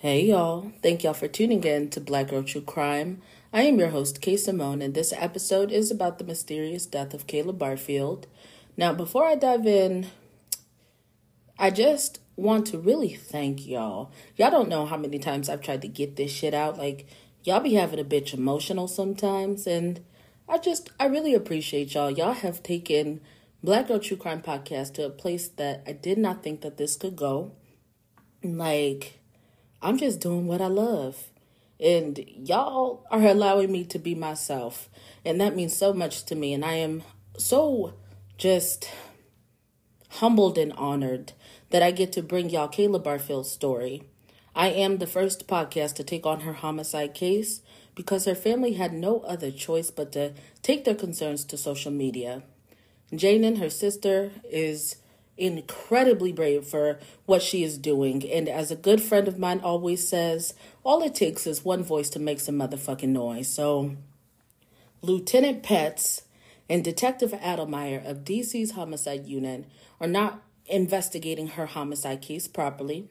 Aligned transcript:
Hey 0.00 0.26
y'all, 0.26 0.70
thank 0.80 1.02
y'all 1.02 1.12
for 1.12 1.26
tuning 1.26 1.64
in 1.64 1.90
to 1.90 2.00
Black 2.00 2.28
Girl 2.28 2.44
True 2.44 2.60
Crime. 2.60 3.20
I 3.52 3.62
am 3.62 3.80
your 3.80 3.88
host, 3.88 4.20
Kay 4.20 4.36
Simone, 4.36 4.80
and 4.80 4.94
this 4.94 5.12
episode 5.12 5.72
is 5.72 5.90
about 5.90 6.18
the 6.18 6.24
mysterious 6.24 6.86
death 6.86 7.14
of 7.14 7.26
Kayla 7.26 7.58
Barfield. 7.58 8.28
Now, 8.76 8.92
before 8.92 9.26
I 9.26 9.34
dive 9.34 9.66
in, 9.66 10.06
I 11.58 11.70
just 11.70 12.20
want 12.36 12.68
to 12.68 12.78
really 12.78 13.08
thank 13.08 13.66
y'all. 13.66 14.12
Y'all 14.36 14.52
don't 14.52 14.68
know 14.68 14.86
how 14.86 14.96
many 14.96 15.18
times 15.18 15.48
I've 15.48 15.62
tried 15.62 15.82
to 15.82 15.88
get 15.88 16.14
this 16.14 16.30
shit 16.30 16.54
out. 16.54 16.78
Like, 16.78 17.08
y'all 17.42 17.58
be 17.58 17.74
having 17.74 17.98
a 17.98 18.04
bitch 18.04 18.32
emotional 18.32 18.86
sometimes, 18.86 19.66
and 19.66 19.98
I 20.48 20.58
just, 20.58 20.90
I 21.00 21.06
really 21.06 21.34
appreciate 21.34 21.92
y'all. 21.94 22.12
Y'all 22.12 22.34
have 22.34 22.62
taken 22.62 23.20
Black 23.64 23.88
Girl 23.88 23.98
True 23.98 24.16
Crime 24.16 24.42
Podcast 24.42 24.94
to 24.94 25.06
a 25.06 25.10
place 25.10 25.48
that 25.48 25.82
I 25.88 25.90
did 25.90 26.18
not 26.18 26.44
think 26.44 26.60
that 26.60 26.76
this 26.76 26.94
could 26.94 27.16
go. 27.16 27.50
Like, 28.44 29.18
I'm 29.80 29.98
just 29.98 30.20
doing 30.20 30.46
what 30.46 30.60
I 30.60 30.66
love. 30.66 31.28
And 31.80 32.18
y'all 32.34 33.06
are 33.10 33.24
allowing 33.24 33.70
me 33.70 33.84
to 33.84 33.98
be 33.98 34.14
myself. 34.14 34.88
And 35.24 35.40
that 35.40 35.54
means 35.54 35.76
so 35.76 35.92
much 35.92 36.24
to 36.26 36.34
me. 36.34 36.52
And 36.52 36.64
I 36.64 36.74
am 36.74 37.02
so 37.36 37.94
just 38.36 38.90
humbled 40.08 40.58
and 40.58 40.72
honored 40.72 41.32
that 41.70 41.82
I 41.82 41.90
get 41.90 42.12
to 42.12 42.22
bring 42.22 42.50
y'all 42.50 42.68
Kayla 42.68 43.02
Barfield's 43.02 43.50
story. 43.50 44.02
I 44.54 44.68
am 44.68 44.98
the 44.98 45.06
first 45.06 45.46
podcast 45.46 45.94
to 45.96 46.04
take 46.04 46.26
on 46.26 46.40
her 46.40 46.54
homicide 46.54 47.14
case 47.14 47.60
because 47.94 48.24
her 48.24 48.34
family 48.34 48.74
had 48.74 48.92
no 48.92 49.20
other 49.20 49.50
choice 49.50 49.90
but 49.90 50.10
to 50.12 50.32
take 50.62 50.84
their 50.84 50.94
concerns 50.94 51.44
to 51.44 51.56
social 51.56 51.92
media. 51.92 52.42
Janan 53.12 53.46
and 53.46 53.58
her 53.58 53.70
sister 53.70 54.32
is 54.50 54.96
incredibly 55.38 56.32
brave 56.32 56.66
for 56.66 56.98
what 57.26 57.42
she 57.42 57.62
is 57.62 57.78
doing. 57.78 58.28
And 58.28 58.48
as 58.48 58.70
a 58.70 58.76
good 58.76 59.00
friend 59.00 59.28
of 59.28 59.38
mine 59.38 59.60
always 59.60 60.06
says, 60.06 60.54
all 60.84 61.02
it 61.02 61.14
takes 61.14 61.46
is 61.46 61.64
one 61.64 61.82
voice 61.82 62.10
to 62.10 62.18
make 62.18 62.40
some 62.40 62.56
motherfucking 62.56 63.08
noise. 63.08 63.48
So, 63.48 63.96
Lieutenant 65.00 65.62
Petz 65.62 66.22
and 66.68 66.82
Detective 66.82 67.30
Adelemeyer 67.32 68.04
of 68.04 68.24
DC's 68.24 68.72
homicide 68.72 69.26
unit 69.26 69.64
are 70.00 70.08
not 70.08 70.42
investigating 70.66 71.48
her 71.48 71.66
homicide 71.66 72.20
case 72.20 72.48
properly. 72.48 73.08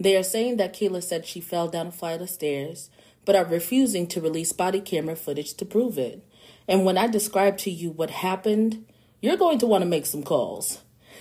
They 0.00 0.16
are 0.16 0.22
saying 0.22 0.56
that 0.56 0.74
Kayla 0.74 1.02
said 1.02 1.26
she 1.26 1.40
fell 1.40 1.68
down 1.68 1.88
a 1.88 1.92
flight 1.92 2.22
of 2.22 2.30
stairs, 2.30 2.88
but 3.24 3.36
are 3.36 3.44
refusing 3.44 4.06
to 4.08 4.20
release 4.20 4.52
body 4.52 4.80
camera 4.80 5.16
footage 5.16 5.54
to 5.54 5.64
prove 5.64 5.98
it. 5.98 6.24
And 6.66 6.84
when 6.84 6.96
I 6.96 7.08
describe 7.08 7.58
to 7.58 7.70
you 7.70 7.90
what 7.90 8.10
happened, 8.10 8.86
you're 9.20 9.36
going 9.36 9.58
to 9.58 9.66
want 9.66 9.82
to 9.82 9.88
make 9.88 10.06
some 10.06 10.22
calls. 10.22 10.80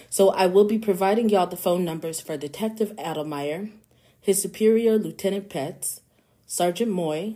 So 0.10 0.30
I 0.30 0.46
will 0.46 0.66
be 0.66 0.80
providing 0.80 1.30
y'all 1.30 1.48
the 1.48 1.58
phone 1.58 1.84
numbers 1.84 2.22
for 2.22 2.38
Detective 2.38 2.94
Adelemeyer, 2.98 3.72
his 4.20 4.42
superior, 4.42 4.98
Lieutenant 4.98 5.50
Petz, 5.50 6.02
Sergeant 6.46 6.92
Moye, 6.92 7.36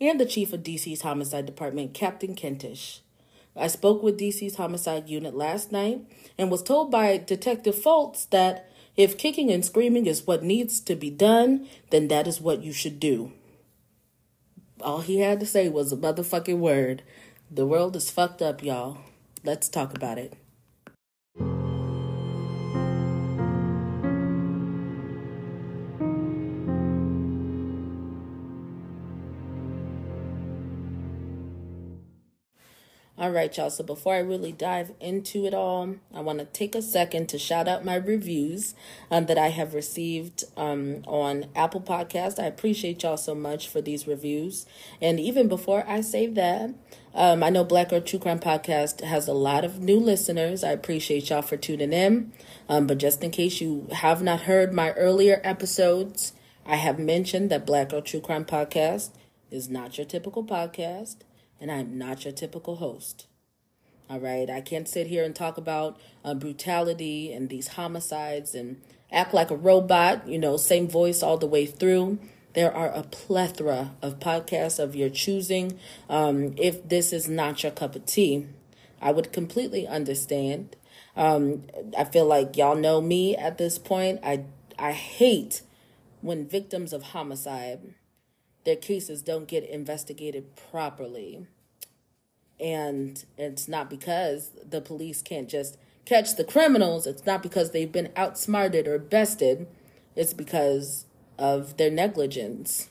and 0.00 0.20
the 0.20 0.26
Chief 0.26 0.52
of 0.52 0.62
DC's 0.62 1.02
Homicide 1.02 1.46
Department, 1.46 1.94
Captain 1.94 2.34
Kentish. 2.34 3.00
I 3.56 3.66
spoke 3.66 4.02
with 4.02 4.18
DC's 4.18 4.56
Homicide 4.56 5.08
Unit 5.08 5.34
last 5.34 5.72
night 5.72 6.02
and 6.38 6.50
was 6.50 6.62
told 6.62 6.90
by 6.90 7.16
Detective 7.18 7.74
Fultz 7.74 8.28
that 8.30 8.70
if 8.96 9.18
kicking 9.18 9.50
and 9.50 9.64
screaming 9.64 10.06
is 10.06 10.26
what 10.26 10.42
needs 10.42 10.80
to 10.80 10.94
be 10.94 11.10
done, 11.10 11.68
then 11.90 12.08
that 12.08 12.26
is 12.26 12.40
what 12.40 12.62
you 12.62 12.72
should 12.72 13.00
do. 13.00 13.32
All 14.80 15.00
he 15.00 15.20
had 15.20 15.40
to 15.40 15.46
say 15.46 15.68
was 15.68 15.92
a 15.92 15.96
motherfucking 15.96 16.58
word. 16.58 17.02
The 17.50 17.66
world 17.66 17.96
is 17.96 18.10
fucked 18.10 18.40
up, 18.40 18.62
y'all. 18.62 18.98
Let's 19.44 19.68
talk 19.68 19.94
about 19.94 20.18
it. 20.18 20.34
All 33.20 33.30
right, 33.30 33.54
y'all. 33.54 33.68
So 33.68 33.84
before 33.84 34.14
I 34.14 34.20
really 34.20 34.50
dive 34.50 34.92
into 34.98 35.44
it 35.44 35.52
all, 35.52 35.96
I 36.14 36.20
want 36.20 36.38
to 36.38 36.46
take 36.46 36.74
a 36.74 36.80
second 36.80 37.28
to 37.28 37.38
shout 37.38 37.68
out 37.68 37.84
my 37.84 37.96
reviews 37.96 38.74
um, 39.10 39.26
that 39.26 39.36
I 39.36 39.48
have 39.48 39.74
received 39.74 40.44
um, 40.56 41.02
on 41.06 41.44
Apple 41.54 41.82
Podcast. 41.82 42.42
I 42.42 42.46
appreciate 42.46 43.02
y'all 43.02 43.18
so 43.18 43.34
much 43.34 43.68
for 43.68 43.82
these 43.82 44.06
reviews. 44.06 44.64
And 45.02 45.20
even 45.20 45.48
before 45.48 45.84
I 45.86 46.00
say 46.00 46.28
that, 46.28 46.70
um, 47.14 47.42
I 47.42 47.50
know 47.50 47.62
Black 47.62 47.90
Girl 47.90 48.00
True 48.00 48.18
Crime 48.18 48.38
Podcast 48.38 49.02
has 49.02 49.28
a 49.28 49.34
lot 49.34 49.66
of 49.66 49.80
new 49.80 50.00
listeners. 50.00 50.64
I 50.64 50.70
appreciate 50.70 51.28
y'all 51.28 51.42
for 51.42 51.58
tuning 51.58 51.92
in. 51.92 52.32
Um, 52.70 52.86
but 52.86 52.96
just 52.96 53.22
in 53.22 53.32
case 53.32 53.60
you 53.60 53.86
have 53.92 54.22
not 54.22 54.42
heard 54.42 54.72
my 54.72 54.92
earlier 54.92 55.42
episodes, 55.44 56.32
I 56.64 56.76
have 56.76 56.98
mentioned 56.98 57.50
that 57.50 57.66
Black 57.66 57.90
Girl 57.90 58.00
True 58.00 58.20
Crime 58.20 58.46
Podcast 58.46 59.10
is 59.50 59.68
not 59.68 59.98
your 59.98 60.06
typical 60.06 60.42
podcast 60.42 61.16
and 61.60 61.70
I'm 61.70 61.98
not 61.98 62.24
your 62.24 62.32
typical 62.32 62.76
host. 62.76 63.26
All 64.08 64.18
right, 64.18 64.50
I 64.50 64.60
can't 64.60 64.88
sit 64.88 65.06
here 65.06 65.24
and 65.24 65.34
talk 65.34 65.56
about 65.56 66.00
uh, 66.24 66.34
brutality 66.34 67.32
and 67.32 67.48
these 67.48 67.68
homicides 67.68 68.54
and 68.54 68.80
act 69.12 69.32
like 69.32 69.50
a 69.50 69.56
robot, 69.56 70.26
you 70.26 70.38
know, 70.38 70.56
same 70.56 70.88
voice 70.88 71.22
all 71.22 71.36
the 71.36 71.46
way 71.46 71.66
through. 71.66 72.18
There 72.54 72.74
are 72.74 72.90
a 72.90 73.04
plethora 73.04 73.92
of 74.02 74.18
podcasts 74.18 74.82
of 74.82 74.96
your 74.96 75.10
choosing. 75.10 75.78
Um, 76.08 76.54
if 76.56 76.88
this 76.88 77.12
is 77.12 77.28
not 77.28 77.62
your 77.62 77.70
cup 77.70 77.94
of 77.94 78.06
tea, 78.06 78.46
I 79.00 79.12
would 79.12 79.32
completely 79.32 79.86
understand. 79.86 80.74
Um, 81.16 81.64
I 81.96 82.04
feel 82.04 82.26
like 82.26 82.56
y'all 82.56 82.74
know 82.74 83.00
me 83.00 83.36
at 83.36 83.58
this 83.58 83.78
point. 83.78 84.20
I 84.24 84.44
I 84.78 84.92
hate 84.92 85.62
when 86.20 86.48
victims 86.48 86.92
of 86.92 87.02
homicide 87.02 87.94
their 88.64 88.76
cases 88.76 89.22
don't 89.22 89.48
get 89.48 89.64
investigated 89.64 90.56
properly. 90.70 91.46
And 92.58 93.24
it's 93.38 93.68
not 93.68 93.88
because 93.88 94.50
the 94.68 94.80
police 94.80 95.22
can't 95.22 95.48
just 95.48 95.78
catch 96.04 96.36
the 96.36 96.44
criminals, 96.44 97.06
it's 97.06 97.24
not 97.24 97.42
because 97.42 97.70
they've 97.70 97.90
been 97.90 98.10
outsmarted 98.16 98.86
or 98.86 98.98
bested, 98.98 99.66
it's 100.16 100.34
because 100.34 101.06
of 101.38 101.76
their 101.76 101.90
negligence. 101.90 102.88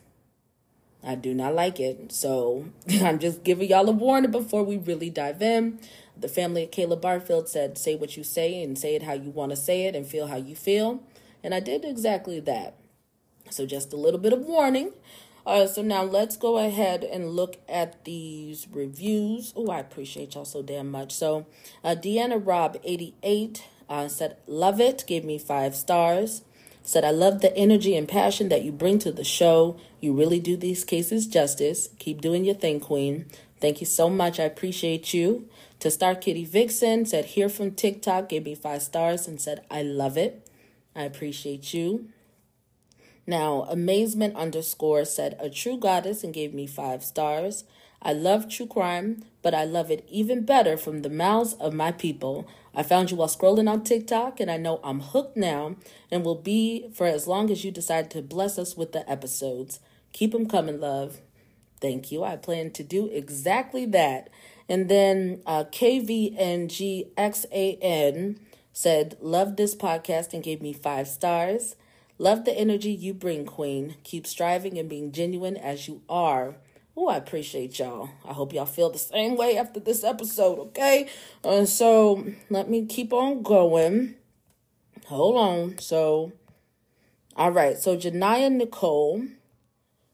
I 1.04 1.16
do 1.16 1.34
not 1.34 1.56
like 1.56 1.80
it. 1.80 2.12
So 2.12 2.66
I'm 3.02 3.20
just 3.20 3.44
giving 3.44 3.70
y'all 3.70 3.88
a 3.90 3.92
warning 3.92 4.32
before 4.32 4.64
we 4.64 4.78
really 4.78 5.10
dive 5.10 5.42
in. 5.42 5.80
The 6.18 6.28
family 6.28 6.64
of 6.64 6.72
Kayla 6.72 7.00
Barfield 7.00 7.48
said, 7.48 7.78
say 7.78 7.96
what 7.96 8.18
you 8.18 8.24
say 8.24 8.62
and 8.62 8.78
say 8.78 8.96
it 8.96 9.04
how 9.04 9.14
you 9.14 9.30
want 9.30 9.52
to 9.52 9.56
say 9.56 9.86
it 9.86 9.96
and 9.96 10.06
feel 10.06 10.28
how 10.28 10.36
you 10.36 10.56
feel. 10.56 11.02
And 11.44 11.54
I 11.54 11.62
did 11.62 11.86
exactly 11.86 12.40
that. 12.42 12.76
So 13.50 13.66
just 13.66 13.94
a 13.94 13.98
little 13.98 14.20
bit 14.20 14.34
of 14.34 14.42
warning. 14.42 14.92
Uh, 15.50 15.66
so 15.66 15.82
now 15.82 16.04
let's 16.04 16.38
go 16.38 16.60
ahead 16.60 17.04
and 17.04 17.32
look 17.32 17.58
at 17.68 18.06
these 18.06 18.68
reviews. 18.72 19.52
Oh, 19.56 19.72
I 19.72 19.80
appreciate 19.80 20.36
y'all 20.36 20.46
so 20.46 20.62
damn 20.62 20.92
much. 20.92 21.12
So 21.12 21.48
uh, 21.84 21.96
Deanna 21.96 22.40
Rob 22.40 22.78
88 22.84 23.66
uh, 23.90 24.08
said, 24.08 24.38
Love 24.46 24.80
it, 24.80 25.04
gave 25.08 25.26
me 25.26 25.40
five 25.40 25.76
stars. 25.76 26.44
Said, 26.84 27.04
I 27.04 27.10
love 27.10 27.42
the 27.42 27.56
energy 27.58 27.96
and 27.96 28.08
passion 28.08 28.50
that 28.50 28.64
you 28.64 28.72
bring 28.72 29.00
to 29.00 29.12
the 29.12 29.24
show. 29.24 29.76
You 30.00 30.14
really 30.14 30.40
do 30.40 30.56
these 30.56 30.86
cases 30.86 31.26
justice. 31.26 31.90
Keep 31.98 32.22
doing 32.22 32.46
your 32.46 32.54
thing, 32.54 32.80
Queen. 32.80 33.26
Thank 33.60 33.82
you 33.82 33.88
so 33.88 34.08
much. 34.08 34.40
I 34.40 34.44
appreciate 34.44 35.16
you. 35.16 35.50
To 35.80 35.90
Star 35.90 36.14
Kitty 36.14 36.46
Vixen 36.46 37.08
said, 37.08 37.26
Here 37.26 37.50
from 37.50 37.72
TikTok, 37.72 38.30
gave 38.30 38.46
me 38.46 38.54
five 38.54 38.84
stars 38.84 39.28
and 39.28 39.42
said, 39.42 39.66
I 39.72 39.82
love 39.82 40.16
it. 40.16 40.48
I 40.96 41.04
appreciate 41.06 41.74
you. 41.74 42.10
Now, 43.30 43.68
amazement 43.70 44.36
underscore 44.36 45.06
said, 45.06 45.38
a 45.40 45.52
true 45.52 45.78
goddess 45.78 46.24
and 46.24 46.34
gave 46.34 46.52
me 46.52 46.66
five 46.66 47.04
stars. 47.04 47.64
I 48.02 48.12
love 48.12 48.50
true 48.50 48.66
crime, 48.66 49.24
but 49.44 49.54
I 49.54 49.66
love 49.66 49.92
it 49.92 50.04
even 50.10 50.46
better 50.46 50.76
from 50.78 51.04
the 51.04 51.12
mouths 51.12 51.54
of 51.60 51.72
my 51.72 51.92
people. 51.92 52.48
I 52.74 52.82
found 52.82 53.12
you 53.12 53.18
while 53.18 53.28
scrolling 53.28 53.70
on 53.70 53.84
TikTok, 53.84 54.40
and 54.40 54.50
I 54.50 54.58
know 54.58 54.80
I'm 54.84 55.02
hooked 55.02 55.38
now 55.38 55.76
and 56.10 56.26
will 56.26 56.42
be 56.42 56.90
for 56.92 57.06
as 57.06 57.28
long 57.28 57.52
as 57.52 57.64
you 57.64 57.70
decide 57.70 58.10
to 58.12 58.24
bless 58.24 58.58
us 58.58 58.76
with 58.76 58.94
the 58.94 59.08
episodes. 59.08 59.80
Keep 60.12 60.32
them 60.32 60.48
coming, 60.48 60.80
love. 60.80 61.22
Thank 61.80 62.12
you. 62.12 62.24
I 62.24 62.36
plan 62.36 62.72
to 62.72 62.84
do 62.84 63.10
exactly 63.10 63.86
that. 63.86 64.32
And 64.68 64.90
then 64.90 65.44
uh, 65.46 65.66
KVNGXAN 65.66 68.40
said, 68.74 69.18
Love 69.22 69.56
this 69.56 69.76
podcast 69.76 70.34
and 70.34 70.42
gave 70.42 70.64
me 70.64 70.74
five 70.74 71.08
stars. 71.08 71.76
Love 72.22 72.44
the 72.44 72.52
energy 72.52 72.92
you 72.92 73.14
bring, 73.14 73.46
Queen. 73.46 73.96
Keep 74.04 74.28
striving 74.28 74.78
and 74.78 74.90
being 74.90 75.14
genuine 75.14 75.56
as 75.56 75.88
you 75.88 76.02
are. 76.10 76.58
Oh, 76.96 77.08
I 77.08 77.16
appreciate 77.16 77.80
y'all. 77.80 78.10
I 78.28 78.34
hope 78.34 78.52
y'all 78.52 78.66
feel 78.66 78.90
the 78.90 79.00
same 79.00 79.38
way 79.38 79.58
after 79.58 79.80
this 79.80 80.04
episode, 80.04 80.60
okay? 80.60 81.08
Uh, 81.46 81.64
so 81.64 82.26
let 82.50 82.70
me 82.70 82.86
keep 82.86 83.14
on 83.14 83.42
going. 83.42 84.16
Hold 85.06 85.38
on. 85.38 85.78
So, 85.78 86.34
all 87.38 87.52
right. 87.52 87.78
So, 87.78 87.96
Janaya 87.96 88.52
Nicole, 88.52 89.24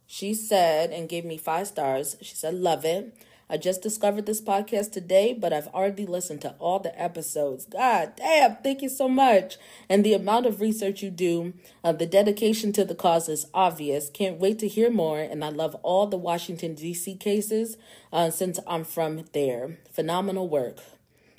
she 0.06 0.36
said 0.36 0.92
and 0.92 1.10
gave 1.10 1.26
me 1.26 1.38
five 1.38 1.66
stars. 1.66 2.18
She 2.22 2.36
said, 2.36 2.54
Love 2.54 2.86
it. 2.86 3.18
I 3.48 3.58
just 3.58 3.84
discovered 3.84 4.26
this 4.26 4.42
podcast 4.42 4.92
today, 4.92 5.34
but 5.34 5.54
I've 5.54 5.68
already 5.68 6.08
listened 6.08 6.42
to 6.42 6.56
all 6.58 6.80
the 6.80 7.00
episodes. 7.00 7.66
God 7.66 8.14
damn, 8.18 8.56
thank 8.58 8.82
you 8.82 8.90
so 8.90 9.08
much. 9.08 9.58
And 9.88 10.04
the 10.04 10.16
amount 10.16 10.48
of 10.48 10.62
research 10.62 11.04
you 11.04 11.12
do, 11.12 11.54
uh, 11.84 11.92
the 11.92 12.08
dedication 12.08 12.74
to 12.74 12.84
the 12.84 12.96
cause 12.96 13.30
is 13.30 13.46
obvious. 13.54 14.10
Can't 14.10 14.40
wait 14.40 14.58
to 14.60 14.68
hear 14.68 14.90
more. 14.90 15.20
And 15.20 15.46
I 15.46 15.50
love 15.50 15.76
all 15.84 16.08
the 16.08 16.18
Washington, 16.18 16.74
D.C. 16.74 17.16
cases 17.18 17.78
uh, 18.12 18.32
since 18.32 18.60
I'm 18.66 18.84
from 18.84 19.26
there. 19.34 19.78
Phenomenal 19.92 20.50
work. 20.50 20.80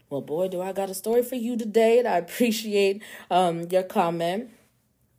Well, 0.08 0.20
boy, 0.20 0.46
do 0.46 0.62
I 0.62 0.72
got 0.72 0.90
a 0.90 0.94
story 0.94 1.24
for 1.24 1.34
you 1.34 1.56
today, 1.56 1.98
and 1.98 2.06
I 2.06 2.16
appreciate 2.18 3.02
um, 3.30 3.66
your 3.70 3.82
comment. 3.82 4.50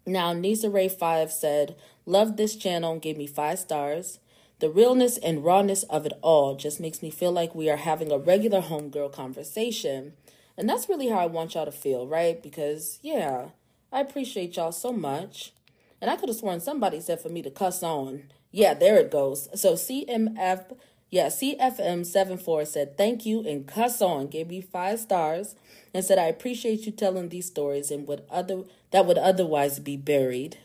Now, 0.06 0.32
Nisa 0.32 0.70
Ray 0.70 0.88
5 0.88 1.32
said, 1.32 1.76
Love 2.06 2.38
this 2.38 2.56
channel 2.56 2.94
and 2.94 3.02
gave 3.02 3.18
me 3.18 3.28
five 3.28 3.60
stars. 3.60 4.20
The 4.60 4.70
realness 4.70 5.18
and 5.18 5.46
rawness 5.46 5.84
of 5.84 6.06
it 6.06 6.14
all 6.22 6.56
just 6.56 6.80
makes 6.80 7.02
me 7.02 7.12
feel 7.12 7.32
like 7.32 7.54
we 7.54 7.70
are 7.70 7.78
having 7.78 8.12
a 8.12 8.18
regular 8.18 8.62
homegirl 8.62 9.14
conversation. 9.14 10.14
And 10.58 10.68
that's 10.68 10.90
really 10.90 11.10
how 11.10 11.20
I 11.20 11.28
want 11.28 11.54
y'all 11.54 11.66
to 11.66 11.72
feel, 11.72 12.08
right? 12.08 12.42
Because, 12.42 12.98
yeah, 13.04 13.50
I 13.92 14.02
appreciate 14.02 14.58
y'all 14.58 14.72
so 14.72 14.92
much. 14.92 15.54
And 16.02 16.10
I 16.10 16.16
could 16.16 16.30
have 16.30 16.38
sworn 16.38 16.60
somebody 16.60 17.00
said 17.00 17.22
for 17.22 17.30
me 17.30 17.42
to 17.44 17.52
cuss 17.52 17.84
on. 17.84 18.24
Yeah, 18.52 18.74
there 18.74 18.98
it 18.98 19.12
goes. 19.12 19.48
So 19.60 19.74
CMF, 19.74 20.76
yeah, 21.10 21.28
CFM74 21.28 22.68
said 22.68 22.98
thank 22.98 23.26
you 23.26 23.48
and 23.48 23.68
cuss 23.68 24.02
on, 24.02 24.28
gave 24.28 24.48
me 24.48 24.62
five 24.62 25.00
stars, 25.00 25.56
and 25.94 26.04
said 26.04 26.18
I 26.18 26.26
appreciate 26.26 26.86
you 26.86 26.92
telling 26.92 27.30
these 27.30 27.46
stories 27.46 27.92
and 27.92 28.08
would 28.08 28.24
other 28.30 28.64
that 28.92 29.06
would 29.06 29.18
otherwise 29.18 29.80
be 29.80 29.98
buried. 29.98 30.58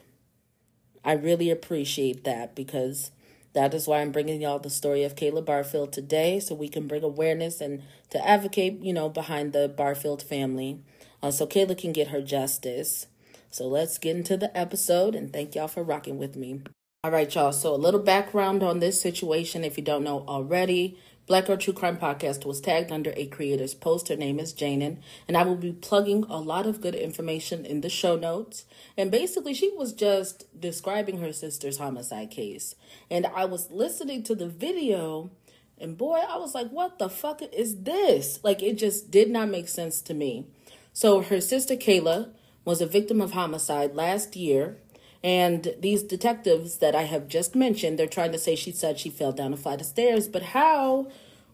I 1.05 1.13
really 1.13 1.51
appreciate 1.51 2.25
that 2.25 2.55
because 2.55 3.11
that 3.55 3.75
is 3.75 3.87
why 3.87 4.01
I'm 4.01 4.13
bringing 4.13 4.41
y'all 4.41 4.59
the 4.59 4.71
story 4.71 5.05
of 5.05 5.15
Kayla 5.15 5.45
Barfield 5.45 5.93
today 5.93 6.41
so 6.41 6.55
we 6.55 6.69
can 6.69 6.87
bring 6.87 7.03
awareness 7.03 7.61
and 7.61 7.83
to 8.11 8.27
advocate, 8.27 8.83
you 8.83 8.93
know, 8.93 9.09
behind 9.09 9.53
the 9.53 9.69
Barfield 9.69 10.23
family 10.23 10.81
uh, 11.23 11.31
so 11.31 11.47
Kayla 11.47 11.77
can 11.77 11.93
get 11.93 12.09
her 12.09 12.21
justice. 12.21 13.07
So 13.51 13.67
let's 13.69 13.99
get 13.99 14.17
into 14.17 14.37
the 14.37 14.57
episode 14.57 15.15
and 15.15 15.33
thank 15.33 15.55
y'all 15.55 15.69
for 15.69 15.83
rocking 15.83 16.19
with 16.19 16.37
me. 16.37 16.63
All 17.05 17.11
right, 17.11 17.33
y'all. 17.35 17.53
So 17.53 17.75
a 17.75 17.77
little 17.77 18.01
background 18.01 18.63
on 18.63 18.79
this 18.79 19.01
situation 19.01 19.65
if 19.65 19.77
you 19.77 19.85
don't 19.85 20.05
know 20.05 20.25
already. 20.27 20.99
Black 21.27 21.47
Girl 21.47 21.57
True 21.57 21.73
Crime 21.73 21.97
Podcast 21.97 22.45
was 22.45 22.61
tagged 22.61 22.91
under 22.91 23.13
a 23.17 23.27
creator's 23.27 23.75
post. 23.75 24.09
Her 24.09 24.17
name 24.17 24.41
is 24.41 24.53
Janan, 24.53 24.97
and 25.29 25.37
I 25.37 25.45
will 25.45 25.57
be 25.57 25.73
plugging 25.73 26.25
a 26.25 26.39
lot 26.39 26.67
of 26.67 26.81
good 26.81 26.97
information 26.97 27.65
in 27.65 27.81
the 27.81 27.89
show 27.89 28.17
notes. 28.17 28.65
And 28.97 29.09
basically, 29.11 29.55
she 29.55 29.71
was 29.77 29.93
just 29.93 30.47
describing 30.59 31.21
her 31.21 31.33
sister's 31.33 31.79
homicide 31.79 32.33
case. 32.33 32.75
And 33.09 33.27
I 33.27 33.45
was 33.45 33.71
listening 33.71 34.25
to 34.25 34.35
the 34.35 34.49
video, 34.49 35.31
and 35.79 35.97
boy, 35.97 36.19
I 36.29 36.39
was 36.39 36.57
like, 36.57 36.71
what 36.71 36.99
the 36.99 37.09
fuck 37.09 37.41
is 37.41 37.83
this? 37.83 38.41
Like, 38.43 38.61
it 38.61 38.77
just 38.77 39.13
did 39.13 39.31
not 39.31 39.49
make 39.49 39.69
sense 39.69 40.03
to 40.03 40.15
me. 40.15 40.49
So, 40.93 41.23
her 41.23 41.41
sister 41.41 41.77
Kayla 41.77 42.31
was 42.65 42.81
a 42.81 42.87
victim 42.87 43.21
of 43.21 43.31
homicide 43.31 43.95
last 43.95 44.35
year. 44.35 44.79
And 45.25 45.75
these 45.79 46.03
detectives 46.03 46.79
that 46.79 46.95
I 46.95 47.03
have 47.03 47.29
just 47.29 47.55
mentioned, 47.55 47.99
they're 47.99 48.07
trying 48.07 48.33
to 48.33 48.39
say 48.39 48.57
she 48.57 48.73
said 48.73 48.99
she 48.99 49.11
fell 49.11 49.33
down 49.33 49.53
a 49.53 49.57
flight 49.57 49.81
of 49.81 49.87
stairs. 49.87 50.27
But 50.27 50.43
how, 50.43 51.09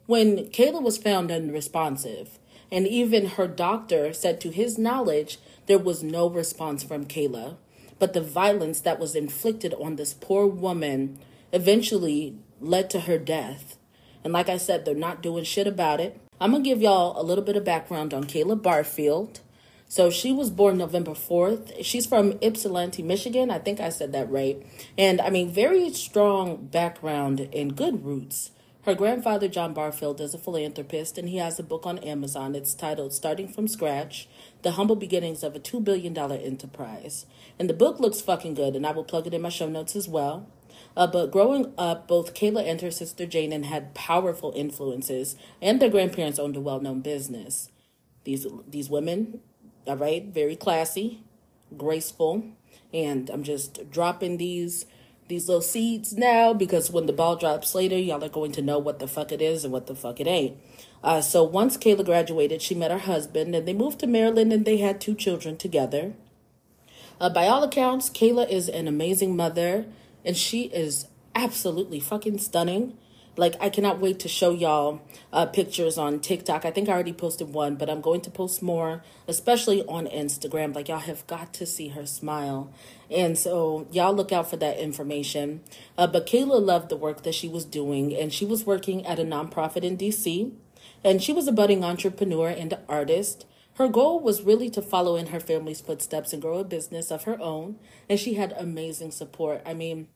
when 0.07 0.47
Kayla 0.47 0.83
was 0.83 0.97
found 0.97 1.31
unresponsive, 1.31 2.39
and 2.73 2.87
even 2.87 3.27
her 3.31 3.49
doctor 3.49 4.13
said 4.13 4.41
to 4.41 4.51
his 4.51 4.79
knowledge, 4.79 5.39
there 5.67 5.79
was 5.79 6.03
no 6.03 6.29
response 6.29 6.83
from 6.83 7.05
Kayla. 7.05 7.57
But 7.99 8.13
the 8.13 8.21
violence 8.21 8.81
that 8.81 8.99
was 8.99 9.15
inflicted 9.15 9.75
on 9.75 9.97
this 9.97 10.15
poor 10.15 10.47
woman 10.47 11.19
eventually 11.53 12.37
led 12.61 12.91
to 12.91 13.01
her 13.01 13.19
death. 13.19 13.77
And 14.25 14.33
like 14.33 14.49
I 14.49 14.57
said, 14.57 14.85
they're 14.85 14.95
not 14.95 15.23
doing 15.23 15.45
shit 15.45 15.67
about 15.67 16.01
it. 16.01 16.21
I'm 16.41 16.53
to 16.53 16.61
give 16.61 16.81
y'all 16.81 17.21
a 17.21 17.25
little 17.25 17.45
bit 17.45 17.57
of 17.57 17.65
background 17.65 18.15
on 18.15 18.25
Kayla 18.25 18.63
Barfield. 18.63 19.41
So 19.91 20.11
she 20.11 20.33
was 20.33 20.51
born 20.51 20.77
November 20.77 21.13
4th. 21.13 21.83
She's 21.83 22.05
from 22.05 22.39
Ypsilanti, 22.43 23.03
Michigan. 23.03 23.51
I 23.51 23.59
think 23.59 23.81
I 23.81 23.89
said 23.89 24.13
that 24.13 24.31
right. 24.31 24.63
And 24.99 25.19
I 25.19 25.31
mean, 25.31 25.51
very 25.51 25.91
strong 25.95 26.67
background 26.67 27.49
and 27.55 27.75
good 27.75 28.05
roots. 28.05 28.51
Her 28.83 28.95
grandfather, 28.95 29.49
John 29.49 29.73
Barfield, 29.73 30.21
is 30.21 30.35
a 30.35 30.39
philanthropist, 30.39 31.17
and 31.19 31.29
he 31.29 31.39
has 31.39 31.59
a 31.59 31.63
book 31.63 31.87
on 31.87 31.99
Amazon. 31.99 32.55
It's 32.55 32.75
titled 32.75 33.15
Starting 33.15 33.49
from 33.49 33.67
Scratch 33.67 34.29
The 34.63 34.73
Humble 34.73 34.97
Beginnings 34.97 35.43
of 35.43 35.57
a 35.57 35.61
$2 35.61 35.83
Billion 35.83 36.17
Enterprise. 36.17 37.25
And 37.59 37.69
the 37.69 37.75
book 37.75 37.99
looks 37.99 38.21
fucking 38.21 38.55
good, 38.55 38.77
and 38.77 38.87
I 38.87 38.93
will 38.93 39.05
plug 39.05 39.27
it 39.27 39.35
in 39.35 39.43
my 39.43 39.49
show 39.49 39.69
notes 39.69 39.97
as 39.97 40.07
well. 40.09 40.49
Uh, 40.97 41.07
but 41.07 41.31
growing 41.31 41.73
up, 41.77 42.09
both 42.09 42.35
Kayla 42.35 42.67
and 42.67 42.81
her 42.81 42.91
sister 42.91 43.27
Janan 43.27 43.65
had 43.65 43.95
powerful 43.95 44.53
influences, 44.55 45.37
and 45.61 45.81
their 45.81 45.91
grandparents 45.91 46.39
owned 46.39 46.57
a 46.57 46.61
well 46.61 46.81
known 46.81 47.01
business. 47.01 47.71
These, 48.25 48.47
these 48.67 48.91
women 48.91 49.41
all 49.89 49.97
right, 49.97 50.25
very 50.25 50.57
classy, 50.57 51.23
graceful, 51.77 52.45
and 52.93 53.31
I'm 53.31 53.43
just 53.43 53.91
dropping 53.91 54.37
these 54.37 54.87
these 55.29 55.47
little 55.47 55.63
seeds 55.63 56.15
now 56.15 56.55
because 56.55 56.91
when 56.91 57.05
the 57.07 57.13
ball 57.13 57.37
drops 57.37 57.75
later, 57.75 57.99
y'all 57.99 58.25
are 58.25 58.31
going 58.31 58.53
to 58.53 58.63
know 58.63 58.79
what 58.79 58.99
the 58.99 59.07
fuck 59.07 59.31
it 59.31 59.43
is 59.43 59.63
and 59.63 59.73
what 59.73 59.87
the 59.87 59.95
fuck 59.95 60.21
it 60.21 60.27
ain't. 60.27 60.57
Uh, 61.05 61.21
so 61.21 61.45
once 61.45 61.77
Kayla 61.77 62.05
graduated, 62.05 62.63
she 62.63 62.75
met 62.75 62.91
her 62.91 62.99
husband 62.99 63.55
and 63.55 63.69
they 63.69 63.75
moved 63.75 64.01
to 64.01 64.07
Maryland 64.07 64.53
and 64.55 64.65
they 64.65 64.79
had 64.79 65.01
two 65.01 65.15
children 65.15 65.59
together. 65.59 66.15
Uh, 67.21 67.29
by 67.29 67.47
all 67.47 67.63
accounts, 67.63 68.09
Kayla 68.09 68.49
is 68.49 68.69
an 68.71 68.89
amazing 68.89 69.37
mother 69.37 69.87
and 70.25 70.37
she 70.37 70.65
is 70.65 71.07
absolutely 71.35 72.01
fucking 72.01 72.39
stunning. 72.39 72.97
Like, 73.39 73.55
I 73.61 73.71
cannot 73.71 74.01
wait 74.01 74.19
to 74.21 74.29
show 74.29 74.51
y'all 74.51 75.01
uh, 75.33 75.47
pictures 75.47 75.97
on 75.97 76.19
TikTok. 76.19 76.65
I 76.65 76.73
think 76.73 76.89
I 76.89 76.93
already 76.93 77.13
posted 77.13 77.55
one, 77.55 77.77
but 77.77 77.89
I'm 77.89 78.01
going 78.01 78.21
to 78.23 78.31
post 78.31 78.63
more, 78.63 79.05
especially 79.29 79.85
on 79.85 80.07
Instagram. 80.09 80.75
Like, 80.75 80.89
y'all 80.89 80.99
have 80.99 81.25
got 81.29 81.55
to 81.55 81.65
see 81.65 81.89
her 81.89 82.05
smile. 82.05 82.73
And 83.09 83.39
so, 83.39 83.87
y'all 83.93 84.13
look 84.13 84.33
out 84.33 84.51
for 84.51 84.57
that 84.57 84.79
information. 84.79 85.63
Uh, 85.97 86.09
but 86.09 86.27
Kayla 86.27 86.61
loved 86.61 86.89
the 86.89 86.97
work 86.97 87.23
that 87.23 87.35
she 87.35 87.49
was 87.49 87.65
doing, 87.65 88.15
and 88.15 88.35
she 88.35 88.45
was 88.45 88.67
working 88.67 89.07
at 89.07 89.21
a 89.21 89.25
nonprofit 89.25 89.85
in 89.85 89.97
DC. 89.97 90.53
And 91.05 91.23
she 91.23 91.33
was 91.33 91.47
a 91.47 91.53
budding 91.53 91.85
entrepreneur 91.85 92.49
and 92.49 92.77
artist. 92.89 93.47
Her 93.75 93.87
goal 93.87 94.19
was 94.19 94.43
really 94.43 94.69
to 94.71 94.83
follow 94.83 95.15
in 95.15 95.27
her 95.27 95.39
family's 95.39 95.81
footsteps 95.81 96.33
and 96.33 96.43
grow 96.43 96.59
a 96.59 96.65
business 96.65 97.13
of 97.13 97.23
her 97.23 97.41
own. 97.41 97.79
And 98.09 98.19
she 98.19 98.35
had 98.35 98.53
amazing 98.59 99.13
support. 99.13 99.63
I 99.65 99.75
mean, 99.75 100.09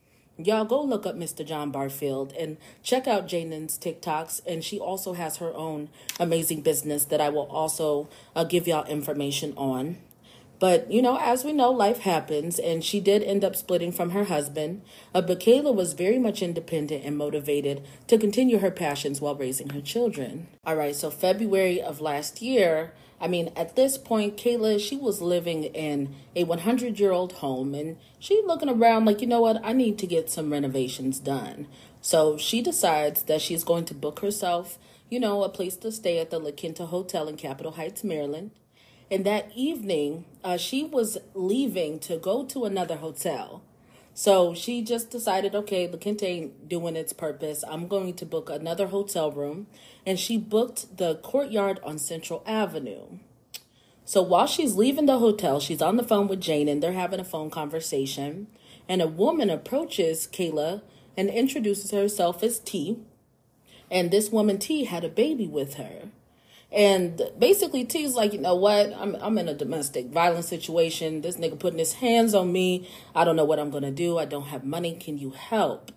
Y'all 0.44 0.64
go 0.64 0.82
look 0.82 1.06
up 1.06 1.16
Mr. 1.16 1.44
John 1.44 1.70
Barfield 1.70 2.32
and 2.32 2.56
check 2.82 3.06
out 3.06 3.28
Janan's 3.28 3.78
TikToks. 3.78 4.40
And 4.46 4.64
she 4.64 4.78
also 4.78 5.14
has 5.14 5.38
her 5.38 5.54
own 5.54 5.88
amazing 6.18 6.62
business 6.62 7.04
that 7.06 7.20
I 7.20 7.28
will 7.28 7.46
also 7.46 8.08
uh, 8.34 8.44
give 8.44 8.66
y'all 8.66 8.84
information 8.84 9.52
on. 9.56 9.98
But, 10.62 10.92
you 10.92 11.02
know, 11.02 11.18
as 11.18 11.44
we 11.44 11.52
know, 11.52 11.72
life 11.72 11.98
happens, 11.98 12.60
and 12.60 12.84
she 12.84 13.00
did 13.00 13.24
end 13.24 13.44
up 13.44 13.56
splitting 13.56 13.90
from 13.90 14.10
her 14.10 14.22
husband. 14.22 14.82
Uh, 15.12 15.20
but 15.20 15.40
Kayla 15.40 15.74
was 15.74 15.92
very 15.92 16.20
much 16.20 16.40
independent 16.40 17.04
and 17.04 17.18
motivated 17.18 17.84
to 18.06 18.16
continue 18.16 18.58
her 18.58 18.70
passions 18.70 19.20
while 19.20 19.34
raising 19.34 19.70
her 19.70 19.80
children. 19.80 20.46
All 20.64 20.76
right, 20.76 20.94
so 20.94 21.11
February 21.11 21.82
of 21.82 22.00
last 22.00 22.40
year, 22.40 22.92
I 23.23 23.29
mean, 23.29 23.52
at 23.55 23.76
this 23.76 23.97
point, 23.97 24.37
Kayla, 24.37 24.81
she 24.81 24.97
was 24.97 25.23
living 25.23 25.62
in 25.62 26.12
a 26.35 26.43
100 26.43 26.99
year 26.99 27.12
old 27.12 27.35
home 27.35 27.73
and 27.73 27.97
she 28.19 28.43
looking 28.45 28.69
around 28.69 29.05
like, 29.05 29.21
you 29.21 29.29
know 29.29 29.41
what, 29.41 29.61
I 29.62 29.73
need 29.73 29.97
to 29.99 30.09
get 30.09 30.29
some 30.29 30.50
renovations 30.50 31.21
done. 31.21 31.69
So 32.00 32.37
she 32.37 32.61
decides 32.61 33.23
that 33.23 33.41
she's 33.41 33.62
going 33.62 33.85
to 33.87 33.95
book 33.95 34.19
herself, 34.21 34.76
you 35.09 35.21
know, 35.21 35.45
a 35.45 35.49
place 35.49 35.76
to 35.76 35.93
stay 35.93 36.19
at 36.19 36.31
the 36.31 36.41
La 36.41 36.50
Quinta 36.50 36.87
Hotel 36.87 37.29
in 37.29 37.37
Capitol 37.37 37.73
Heights, 37.73 38.02
Maryland. 38.02 38.50
And 39.09 39.25
that 39.25 39.52
evening, 39.55 40.25
uh, 40.43 40.57
she 40.57 40.83
was 40.83 41.17
leaving 41.33 42.00
to 42.00 42.17
go 42.17 42.45
to 42.47 42.64
another 42.64 42.97
hotel. 42.97 43.62
So 44.14 44.54
she 44.54 44.83
just 44.83 45.11
decided, 45.11 45.54
okay, 45.54 45.87
the 45.87 45.97
Quinta 45.97 46.26
ain't 46.26 46.69
doing 46.69 46.97
its 46.97 47.12
purpose. 47.12 47.64
I'm 47.66 47.88
going 47.88 48.14
to 48.14 48.26
book 48.26 48.50
another 48.50 48.88
hotel 48.88 49.33
room 49.33 49.66
and 50.04 50.19
she 50.19 50.37
booked 50.37 50.99
the 50.99 51.16
courtyard 51.16 51.81
on 51.83 51.99
Central 51.99 52.42
Avenue. 52.47 53.19
So 54.04 54.21
while 54.21 54.47
she's 54.47 54.75
leaving 54.75 55.07
the 55.07 55.19
hotel, 55.19 55.61
she's 55.61 55.81
on 55.81 55.97
the 55.97 56.02
phone 56.02 56.28
with 56.28 56.42
Janan 56.42 56.73
and 56.73 56.83
they're 56.83 56.92
having 56.92 57.21
a 57.21 57.25
phone 57.25 57.50
conversation. 57.50 58.49
And 58.88 59.00
a 59.00 59.07
woman 59.07 59.49
approaches 59.49 60.28
Kayla 60.31 60.83
and 61.16 61.31
introduces 61.31 61.92
herself 61.92 62.42
as 62.42 62.59
T. 62.59 62.99
And 63.90 64.11
this 64.11 64.31
woman, 64.31 64.59
T, 64.59 64.85
had 64.85 65.04
a 65.04 65.09
baby 65.09 65.47
with 65.47 65.75
her. 65.75 66.09
And 66.73 67.21
basically, 67.38 67.85
T's 67.85 68.14
like, 68.14 68.33
you 68.33 68.41
know 68.41 68.55
what? 68.55 68.95
I'm, 68.97 69.14
I'm 69.17 69.37
in 69.37 69.49
a 69.49 69.55
domestic 69.55 70.07
violence 70.07 70.49
situation. 70.49 71.21
This 71.21 71.37
nigga 71.37 71.59
putting 71.59 71.79
his 71.79 71.95
hands 71.95 72.35
on 72.35 72.50
me. 72.50 72.88
I 73.14 73.25
don't 73.25 73.37
know 73.37 73.45
what 73.45 73.59
I'm 73.59 73.71
to 73.71 73.91
do. 73.91 74.19
I 74.19 74.25
don't 74.25 74.47
have 74.47 74.64
money. 74.64 74.95
Can 74.95 75.19
you 75.19 75.31
help? 75.31 75.93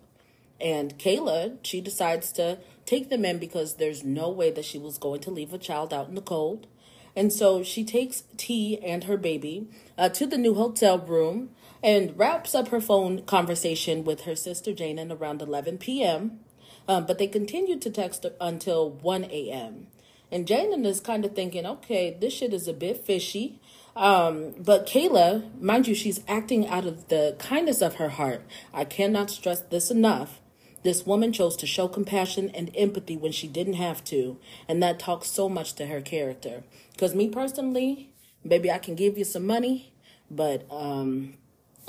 And 0.60 0.98
Kayla, 0.98 1.56
she 1.62 1.80
decides 1.80 2.30
to 2.32 2.58
take 2.84 3.08
them 3.08 3.24
in 3.24 3.38
because 3.38 3.74
there's 3.74 4.04
no 4.04 4.28
way 4.28 4.50
that 4.50 4.64
she 4.64 4.78
was 4.78 4.98
going 4.98 5.20
to 5.20 5.30
leave 5.30 5.52
a 5.52 5.58
child 5.58 5.94
out 5.94 6.08
in 6.08 6.14
the 6.14 6.20
cold. 6.20 6.66
And 7.14 7.32
so 7.32 7.62
she 7.62 7.82
takes 7.82 8.24
T 8.36 8.78
and 8.82 9.04
her 9.04 9.16
baby 9.16 9.68
uh, 9.96 10.10
to 10.10 10.26
the 10.26 10.36
new 10.36 10.54
hotel 10.54 10.98
room 10.98 11.50
and 11.82 12.16
wraps 12.18 12.54
up 12.54 12.68
her 12.68 12.80
phone 12.80 13.22
conversation 13.22 14.04
with 14.04 14.22
her 14.22 14.36
sister 14.36 14.72
Janan 14.72 15.10
at 15.10 15.18
around 15.18 15.40
11 15.40 15.78
p.m. 15.78 16.40
Um, 16.86 17.06
but 17.06 17.18
they 17.18 17.26
continued 17.26 17.80
to 17.82 17.90
text 17.90 18.26
until 18.40 18.90
1 18.90 19.24
a.m. 19.24 19.86
And 20.30 20.46
Janan 20.46 20.84
is 20.84 21.00
kind 21.00 21.24
of 21.24 21.34
thinking, 21.34 21.66
okay, 21.66 22.16
this 22.20 22.32
shit 22.32 22.52
is 22.52 22.66
a 22.66 22.72
bit 22.72 23.04
fishy. 23.04 23.60
Um, 23.94 24.54
but 24.58 24.86
Kayla, 24.86 25.60
mind 25.60 25.86
you, 25.86 25.94
she's 25.94 26.20
acting 26.28 26.66
out 26.66 26.84
of 26.84 27.08
the 27.08 27.36
kindness 27.38 27.80
of 27.80 27.94
her 27.94 28.10
heart. 28.10 28.42
I 28.74 28.84
cannot 28.84 29.30
stress 29.30 29.60
this 29.60 29.90
enough. 29.90 30.40
This 30.82 31.06
woman 31.06 31.32
chose 31.32 31.56
to 31.56 31.66
show 31.66 31.88
compassion 31.88 32.50
and 32.50 32.70
empathy 32.76 33.16
when 33.16 33.32
she 33.32 33.48
didn't 33.48 33.74
have 33.74 34.04
to, 34.04 34.38
and 34.68 34.80
that 34.82 35.00
talks 35.00 35.28
so 35.28 35.48
much 35.48 35.72
to 35.74 35.86
her 35.86 36.00
character. 36.00 36.62
Because 36.92 37.14
me 37.14 37.28
personally, 37.28 38.10
baby, 38.46 38.70
I 38.70 38.78
can 38.78 38.94
give 38.94 39.18
you 39.18 39.24
some 39.24 39.46
money, 39.46 39.92
but 40.30 40.64
um, 40.70 41.34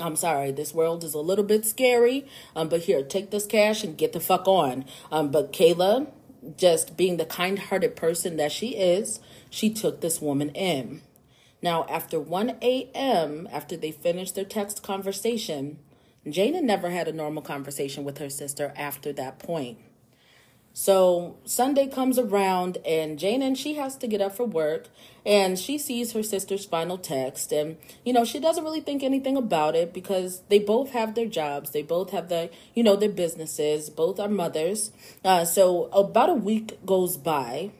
I'm 0.00 0.16
sorry, 0.16 0.50
this 0.50 0.74
world 0.74 1.04
is 1.04 1.14
a 1.14 1.20
little 1.20 1.44
bit 1.44 1.66
scary. 1.66 2.26
Um, 2.56 2.68
but 2.68 2.80
here, 2.82 3.02
take 3.02 3.30
this 3.30 3.46
cash 3.46 3.84
and 3.84 3.96
get 3.96 4.12
the 4.12 4.20
fuck 4.20 4.48
on. 4.48 4.84
Um, 5.12 5.30
but 5.30 5.52
Kayla, 5.52 6.10
just 6.56 6.96
being 6.96 7.16
the 7.16 7.24
kind-hearted 7.24 7.96
person 7.96 8.36
that 8.36 8.52
she 8.52 8.76
is, 8.76 9.20
she 9.50 9.70
took 9.70 10.00
this 10.00 10.20
woman 10.20 10.50
in. 10.50 11.02
Now, 11.60 11.84
after 11.88 12.20
1 12.20 12.58
a.m., 12.62 13.48
after 13.50 13.76
they 13.76 13.90
finished 13.90 14.34
their 14.34 14.44
text 14.44 14.82
conversation, 14.82 15.78
Janan 16.26 16.62
never 16.62 16.90
had 16.90 17.08
a 17.08 17.12
normal 17.12 17.42
conversation 17.42 18.04
with 18.04 18.18
her 18.18 18.30
sister 18.30 18.72
after 18.76 19.12
that 19.14 19.38
point. 19.38 19.78
So 20.80 21.38
Sunday 21.44 21.88
comes 21.88 22.20
around 22.20 22.78
and 22.86 23.18
Janan 23.18 23.42
and 23.42 23.58
she 23.58 23.74
has 23.74 23.96
to 23.96 24.06
get 24.06 24.20
up 24.20 24.36
for 24.36 24.44
work 24.44 24.86
and 25.26 25.58
she 25.58 25.76
sees 25.76 26.12
her 26.12 26.22
sister's 26.22 26.66
final 26.66 26.96
text 26.96 27.50
and 27.50 27.78
you 28.04 28.12
know 28.12 28.24
she 28.24 28.38
doesn't 28.38 28.62
really 28.62 28.80
think 28.80 29.02
anything 29.02 29.36
about 29.36 29.74
it 29.74 29.92
because 29.92 30.42
they 30.48 30.60
both 30.60 30.90
have 30.90 31.16
their 31.16 31.26
jobs. 31.26 31.72
They 31.72 31.82
both 31.82 32.10
have 32.10 32.28
the 32.28 32.50
you 32.74 32.84
know 32.84 32.94
their 32.94 33.08
businesses. 33.08 33.90
Both 33.90 34.20
are 34.20 34.28
mothers. 34.28 34.92
Uh, 35.24 35.44
so 35.44 35.86
about 35.86 36.30
a 36.30 36.34
week 36.34 36.78
goes 36.86 37.16
by 37.16 37.72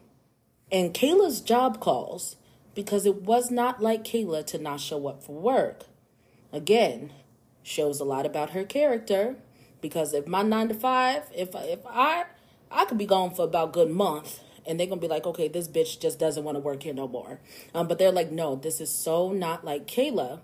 and 0.72 0.92
Kayla's 0.92 1.40
job 1.40 1.78
calls 1.78 2.34
because 2.74 3.06
it 3.06 3.22
was 3.22 3.48
not 3.48 3.80
like 3.80 4.02
Kayla 4.02 4.44
to 4.46 4.58
not 4.58 4.80
show 4.80 5.06
up 5.06 5.22
for 5.22 5.40
work. 5.40 5.84
Again, 6.52 7.12
shows 7.62 8.00
a 8.00 8.04
lot 8.04 8.26
about 8.26 8.50
her 8.50 8.64
character 8.64 9.36
because 9.80 10.12
if 10.12 10.26
my 10.26 10.42
9 10.42 10.70
to 10.70 10.74
5, 10.74 11.22
if 11.32 11.54
if 11.54 11.86
I 11.86 12.24
I 12.70 12.84
could 12.84 12.98
be 12.98 13.06
gone 13.06 13.34
for 13.34 13.44
about 13.44 13.72
good 13.72 13.90
month 13.90 14.40
and 14.66 14.78
they're 14.78 14.86
gonna 14.86 15.00
be 15.00 15.08
like, 15.08 15.26
okay, 15.26 15.48
this 15.48 15.68
bitch 15.68 16.00
just 16.00 16.18
doesn't 16.18 16.44
want 16.44 16.56
to 16.56 16.60
work 16.60 16.82
here 16.82 16.94
no 16.94 17.08
more. 17.08 17.40
Um, 17.74 17.88
but 17.88 17.98
they're 17.98 18.12
like, 18.12 18.30
no, 18.30 18.56
this 18.56 18.80
is 18.80 18.90
so 18.90 19.32
not 19.32 19.64
like 19.64 19.86
Kayla. 19.86 20.40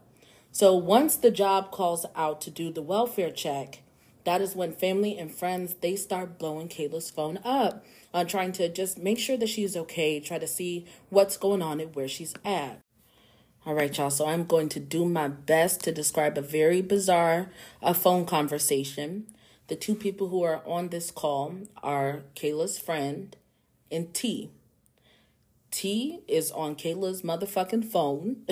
So 0.50 0.74
once 0.74 1.16
the 1.16 1.30
job 1.30 1.70
calls 1.70 2.06
out 2.14 2.40
to 2.42 2.50
do 2.50 2.72
the 2.72 2.82
welfare 2.82 3.30
check, 3.30 3.80
that 4.24 4.40
is 4.40 4.56
when 4.56 4.72
family 4.72 5.18
and 5.18 5.34
friends 5.34 5.74
they 5.80 5.96
start 5.96 6.38
blowing 6.38 6.68
Kayla's 6.68 7.10
phone 7.10 7.38
up 7.44 7.84
uh, 8.14 8.24
trying 8.24 8.52
to 8.52 8.68
just 8.68 8.96
make 8.96 9.18
sure 9.18 9.36
that 9.36 9.48
she's 9.48 9.76
okay, 9.76 10.20
try 10.20 10.38
to 10.38 10.46
see 10.46 10.86
what's 11.10 11.36
going 11.36 11.60
on 11.60 11.80
and 11.80 11.94
where 11.94 12.08
she's 12.08 12.34
at. 12.44 12.80
All 13.66 13.74
right, 13.74 13.96
y'all. 13.96 14.10
So 14.10 14.26
I'm 14.26 14.44
going 14.44 14.68
to 14.70 14.80
do 14.80 15.06
my 15.06 15.26
best 15.26 15.82
to 15.84 15.92
describe 15.92 16.38
a 16.38 16.42
very 16.42 16.82
bizarre 16.82 17.50
uh, 17.82 17.94
phone 17.94 18.24
conversation. 18.24 19.26
The 19.66 19.76
two 19.76 19.94
people 19.94 20.28
who 20.28 20.42
are 20.42 20.62
on 20.66 20.88
this 20.88 21.10
call 21.10 21.54
are 21.82 22.22
Kayla's 22.34 22.78
friend 22.78 23.36
and 23.90 24.12
T. 24.12 24.50
T 25.70 26.20
is 26.28 26.50
on 26.52 26.76
Kayla's 26.76 27.22
motherfucking 27.22 27.84
phone. 27.84 28.44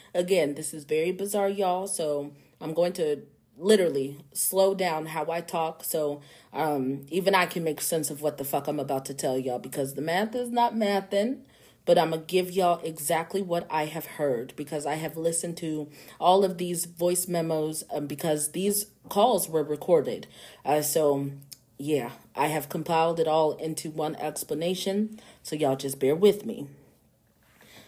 Again, 0.14 0.54
this 0.54 0.74
is 0.74 0.84
very 0.84 1.12
bizarre, 1.12 1.48
y'all. 1.48 1.86
So 1.86 2.32
I'm 2.60 2.74
going 2.74 2.92
to 2.94 3.22
literally 3.58 4.18
slow 4.34 4.74
down 4.74 5.06
how 5.06 5.30
I 5.30 5.40
talk 5.40 5.82
so 5.82 6.20
um, 6.52 7.06
even 7.08 7.34
I 7.34 7.46
can 7.46 7.64
make 7.64 7.80
sense 7.80 8.10
of 8.10 8.20
what 8.20 8.36
the 8.36 8.44
fuck 8.44 8.68
I'm 8.68 8.80
about 8.80 9.06
to 9.06 9.14
tell 9.14 9.38
y'all 9.38 9.58
because 9.58 9.94
the 9.94 10.02
math 10.02 10.34
is 10.34 10.50
not 10.50 10.74
mathing. 10.74 11.40
But 11.86 11.98
I'm 11.98 12.10
going 12.10 12.22
to 12.22 12.26
give 12.26 12.50
y'all 12.50 12.80
exactly 12.84 13.40
what 13.40 13.66
I 13.70 13.86
have 13.86 14.04
heard 14.04 14.52
because 14.56 14.84
I 14.84 14.94
have 14.94 15.16
listened 15.16 15.56
to 15.58 15.88
all 16.20 16.44
of 16.44 16.58
these 16.58 16.84
voice 16.84 17.26
memos 17.28 17.84
um, 17.90 18.06
because 18.06 18.50
these 18.52 18.86
calls 19.08 19.48
were 19.48 19.62
recorded. 19.62 20.26
Uh, 20.64 20.82
so, 20.82 21.30
yeah, 21.78 22.10
I 22.34 22.48
have 22.48 22.68
compiled 22.68 23.20
it 23.20 23.28
all 23.28 23.52
into 23.52 23.90
one 23.90 24.16
explanation. 24.16 25.20
So, 25.42 25.56
y'all 25.56 25.76
just 25.76 25.98
bear 25.98 26.16
with 26.16 26.44
me. 26.44 26.66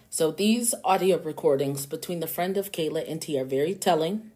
So, 0.08 0.30
these 0.30 0.74
audio 0.84 1.18
recordings 1.18 1.84
between 1.84 2.20
the 2.20 2.26
friend 2.26 2.56
of 2.56 2.72
Kayla 2.72 3.10
and 3.10 3.20
T 3.20 3.38
are 3.38 3.44
very 3.44 3.74
telling. 3.74 4.30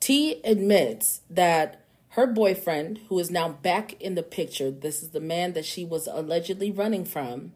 T 0.00 0.40
admits 0.42 1.20
that 1.30 1.82
her 2.10 2.26
boyfriend, 2.26 2.98
who 3.08 3.18
is 3.18 3.30
now 3.30 3.48
back 3.48 3.98
in 4.00 4.16
the 4.16 4.22
picture, 4.22 4.70
this 4.70 5.02
is 5.02 5.10
the 5.10 5.20
man 5.20 5.52
that 5.52 5.64
she 5.64 5.84
was 5.84 6.06
allegedly 6.06 6.70
running 6.70 7.04
from. 7.04 7.52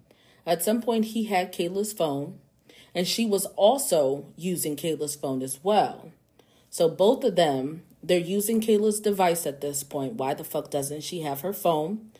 At 0.47 0.62
some 0.62 0.81
point, 0.81 1.07
he 1.07 1.25
had 1.25 1.53
Kayla's 1.53 1.93
phone, 1.93 2.38
and 2.95 3.07
she 3.07 3.26
was 3.26 3.47
also 3.57 4.26
using 4.37 4.76
Kayla's 4.76 5.17
phone 5.17 5.43
as 5.43 5.62
well. 5.65 6.12
So, 6.71 6.88
both 6.88 7.25
of 7.25 7.35
them, 7.37 7.83
they're 8.03 8.19
using 8.19 8.61
Kayla's 8.61 9.00
device 9.00 9.47
at 9.47 9.61
this 9.61 9.83
point. 9.83 10.15
Why 10.15 10.35
the 10.35 10.45
fuck 10.45 10.71
doesn't 10.71 11.03
she 11.03 11.23
have 11.23 11.41
her 11.41 11.53
phone? 11.53 12.11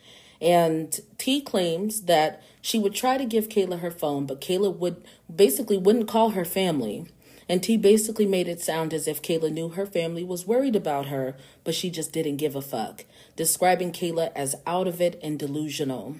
And 0.41 0.99
T 1.17 1.41
claims 1.41 2.01
that 2.01 2.43
she 2.61 2.77
would 2.77 2.93
try 2.93 3.17
to 3.17 3.25
give 3.25 3.49
Kayla 3.49 3.79
her 3.79 3.91
phone, 3.91 4.25
but 4.25 4.41
Kayla 4.41 4.75
would 4.75 5.05
basically 5.33 5.77
wouldn't 5.77 6.09
call 6.09 6.31
her 6.31 6.45
family. 6.45 7.05
And 7.49 7.63
T 7.63 7.77
basically 7.77 8.25
made 8.25 8.47
it 8.47 8.61
sound 8.61 8.93
as 8.93 9.07
if 9.07 9.21
Kayla 9.21 9.51
knew 9.51 9.69
her 9.69 9.85
family 9.85 10.23
was 10.23 10.45
worried 10.45 10.75
about 10.75 11.07
her, 11.07 11.37
but 11.63 11.73
she 11.73 11.89
just 11.89 12.11
didn't 12.11 12.37
give 12.37 12.55
a 12.55 12.61
fuck, 12.61 13.05
describing 13.37 13.93
Kayla 13.93 14.31
as 14.35 14.55
out 14.65 14.87
of 14.87 14.99
it 14.99 15.17
and 15.23 15.39
delusional. 15.39 16.17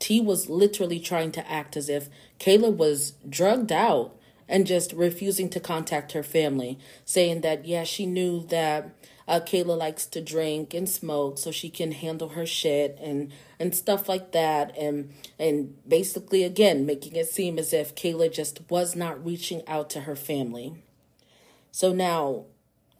T 0.00 0.20
was 0.20 0.48
literally 0.48 0.98
trying 0.98 1.30
to 1.32 1.50
act 1.50 1.76
as 1.76 1.88
if 1.88 2.08
Kayla 2.40 2.76
was 2.76 3.12
drugged 3.28 3.70
out 3.70 4.16
and 4.48 4.66
just 4.66 4.92
refusing 4.92 5.48
to 5.50 5.60
contact 5.60 6.10
her 6.12 6.24
family, 6.24 6.76
saying 7.04 7.42
that, 7.42 7.64
yeah, 7.64 7.84
she 7.84 8.04
knew 8.04 8.44
that 8.46 8.90
uh, 9.30 9.38
Kayla 9.38 9.78
likes 9.78 10.06
to 10.06 10.20
drink 10.20 10.74
and 10.74 10.88
smoke 10.88 11.38
so 11.38 11.52
she 11.52 11.70
can 11.70 11.92
handle 11.92 12.30
her 12.30 12.44
shit 12.44 12.98
and 13.00 13.30
and 13.60 13.72
stuff 13.76 14.08
like 14.08 14.32
that 14.32 14.76
and 14.76 15.12
and 15.38 15.76
basically 15.88 16.42
again 16.42 16.84
making 16.84 17.14
it 17.14 17.28
seem 17.28 17.56
as 17.56 17.72
if 17.72 17.94
Kayla 17.94 18.32
just 18.32 18.60
was 18.68 18.96
not 18.96 19.24
reaching 19.24 19.62
out 19.68 19.88
to 19.90 20.00
her 20.00 20.16
family. 20.16 20.82
So 21.70 21.92
now 21.92 22.46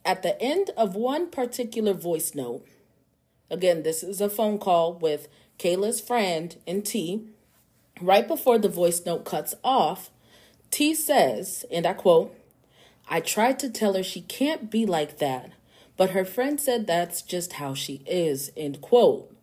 at 0.04 0.22
the 0.22 0.40
end 0.40 0.70
of 0.76 0.94
one 0.94 1.30
particular 1.30 1.94
voice 1.94 2.32
note, 2.32 2.64
again 3.50 3.82
this 3.82 4.04
is 4.04 4.20
a 4.20 4.30
phone 4.30 4.58
call 4.58 4.94
with 4.94 5.26
Kayla's 5.60 6.00
friend 6.00 6.56
and 6.66 6.86
T. 6.86 7.26
Right 8.00 8.26
before 8.26 8.58
the 8.58 8.70
voice 8.70 9.04
note 9.04 9.26
cuts 9.26 9.54
off, 9.62 10.10
T 10.70 10.94
says, 10.94 11.66
and 11.70 11.86
I 11.86 11.92
quote, 11.92 12.34
I 13.10 13.20
tried 13.20 13.58
to 13.58 13.68
tell 13.68 13.92
her 13.92 14.02
she 14.02 14.22
can't 14.22 14.70
be 14.70 14.86
like 14.86 15.18
that. 15.18 15.50
But 15.98 16.10
her 16.10 16.24
friend 16.24 16.58
said 16.58 16.86
that's 16.86 17.20
just 17.20 17.54
how 17.54 17.74
she 17.74 18.02
is, 18.06 18.50
end 18.56 18.80
quote. 18.80 19.36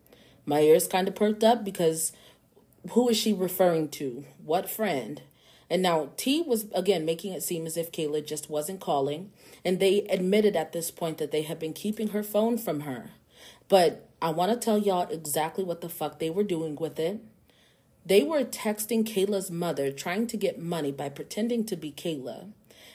My 0.44 0.60
ears 0.62 0.88
kind 0.88 1.06
of 1.06 1.14
perked 1.14 1.44
up 1.44 1.64
because 1.64 2.12
who 2.90 3.08
is 3.08 3.16
she 3.16 3.32
referring 3.32 3.88
to? 3.90 4.24
What 4.44 4.68
friend? 4.68 5.22
And 5.70 5.82
now 5.82 6.10
T 6.16 6.42
was 6.42 6.66
again 6.74 7.04
making 7.04 7.32
it 7.32 7.44
seem 7.44 7.64
as 7.64 7.76
if 7.76 7.92
Kayla 7.92 8.26
just 8.26 8.50
wasn't 8.50 8.80
calling, 8.80 9.30
and 9.64 9.78
they 9.78 10.00
admitted 10.08 10.56
at 10.56 10.72
this 10.72 10.90
point 10.90 11.18
that 11.18 11.30
they 11.30 11.42
had 11.42 11.60
been 11.60 11.74
keeping 11.74 12.08
her 12.08 12.24
phone 12.24 12.58
from 12.58 12.80
her. 12.80 13.10
But 13.68 14.07
I 14.20 14.30
want 14.30 14.50
to 14.50 14.58
tell 14.58 14.78
y'all 14.78 15.08
exactly 15.10 15.64
what 15.64 15.80
the 15.80 15.88
fuck 15.88 16.18
they 16.18 16.30
were 16.30 16.42
doing 16.42 16.74
with 16.76 16.98
it. 16.98 17.20
They 18.04 18.22
were 18.22 18.42
texting 18.42 19.04
Kayla's 19.04 19.50
mother 19.50 19.92
trying 19.92 20.26
to 20.28 20.36
get 20.36 20.60
money 20.60 20.90
by 20.90 21.08
pretending 21.08 21.64
to 21.66 21.76
be 21.76 21.92
Kayla. 21.92 22.50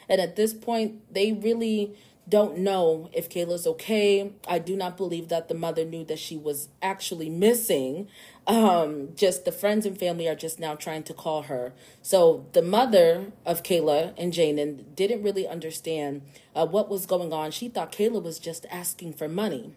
And 0.08 0.20
at 0.20 0.36
this 0.36 0.52
point, 0.52 1.00
they 1.12 1.32
really 1.32 1.94
don't 2.28 2.58
know 2.58 3.10
if 3.12 3.28
Kayla's 3.28 3.66
okay. 3.66 4.32
I 4.48 4.58
do 4.58 4.76
not 4.76 4.96
believe 4.96 5.28
that 5.28 5.48
the 5.48 5.54
mother 5.54 5.84
knew 5.84 6.04
that 6.04 6.18
she 6.18 6.36
was 6.36 6.68
actually 6.82 7.28
missing. 7.28 8.08
Um, 8.46 9.10
just 9.14 9.44
the 9.44 9.52
friends 9.52 9.86
and 9.86 9.98
family 9.98 10.28
are 10.28 10.34
just 10.34 10.58
now 10.58 10.74
trying 10.74 11.02
to 11.04 11.14
call 11.14 11.42
her. 11.42 11.72
So 12.02 12.46
the 12.52 12.62
mother 12.62 13.32
of 13.44 13.62
Kayla 13.62 14.14
and 14.16 14.32
Janan 14.32 14.94
didn't 14.94 15.22
really 15.22 15.46
understand 15.46 16.22
uh, 16.54 16.66
what 16.66 16.88
was 16.88 17.06
going 17.06 17.32
on. 17.32 17.50
She 17.50 17.68
thought 17.68 17.92
Kayla 17.92 18.22
was 18.22 18.38
just 18.38 18.66
asking 18.70 19.14
for 19.14 19.28
money. 19.28 19.74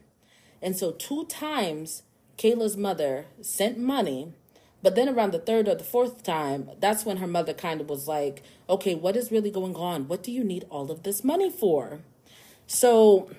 And 0.67 0.75
so 0.75 0.91
two 0.91 1.23
times 1.27 2.03
Kayla's 2.37 2.75
mother 2.75 3.27
sent 3.39 3.77
money. 3.77 4.33
But 4.83 4.95
then 4.95 5.07
around 5.07 5.31
the 5.31 5.39
third 5.39 5.65
or 5.69 5.75
the 5.75 5.85
fourth 5.85 6.23
time, 6.23 6.71
that's 6.81 7.05
when 7.05 7.17
her 7.17 7.25
mother 7.25 7.53
kind 7.53 7.79
of 7.79 7.89
was 7.89 8.05
like, 8.05 8.43
okay, 8.69 8.93
what 8.93 9.15
is 9.15 9.31
really 9.31 9.49
going 9.49 9.77
on? 9.77 10.09
What 10.09 10.23
do 10.23 10.29
you 10.29 10.43
need 10.43 10.65
all 10.69 10.91
of 10.91 11.03
this 11.03 11.23
money 11.23 11.49
for? 11.49 12.01
So, 12.67 13.31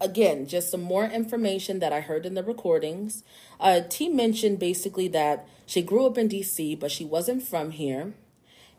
again, 0.00 0.48
just 0.48 0.68
some 0.68 0.82
more 0.82 1.04
information 1.04 1.78
that 1.78 1.92
I 1.92 2.00
heard 2.00 2.26
in 2.26 2.34
the 2.34 2.42
recordings. 2.42 3.22
Uh, 3.60 3.82
T 3.88 4.08
mentioned 4.08 4.58
basically 4.58 5.06
that 5.06 5.46
she 5.64 5.80
grew 5.80 6.06
up 6.06 6.18
in 6.18 6.28
DC, 6.28 6.76
but 6.76 6.90
she 6.90 7.04
wasn't 7.04 7.44
from 7.44 7.70
here. 7.70 8.14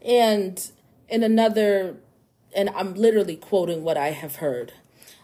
And 0.01 0.69
in 1.07 1.23
another, 1.23 1.95
and 2.53 2.69
I'm 2.71 2.93
literally 2.93 3.37
quoting 3.37 3.85
what 3.85 3.95
I 3.95 4.11
have 4.11 4.35
heard 4.35 4.73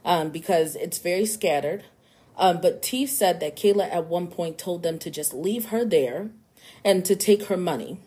um, 0.06 0.30
because 0.30 0.76
it's 0.76 1.00
very 1.00 1.26
scattered. 1.26 1.84
Um, 2.38 2.62
but 2.62 2.82
T 2.82 3.06
said 3.06 3.40
that 3.40 3.56
Kayla 3.56 3.92
at 3.92 4.08
one 4.08 4.28
point 4.28 4.58
told 4.58 4.84
them 4.84 4.98
to 5.00 5.10
just 5.10 5.34
leave 5.34 5.66
her 5.66 5.86
there 5.86 6.32
and 6.84 7.06
to 7.06 7.16
take 7.16 7.44
her 7.46 7.58
money. 7.58 8.00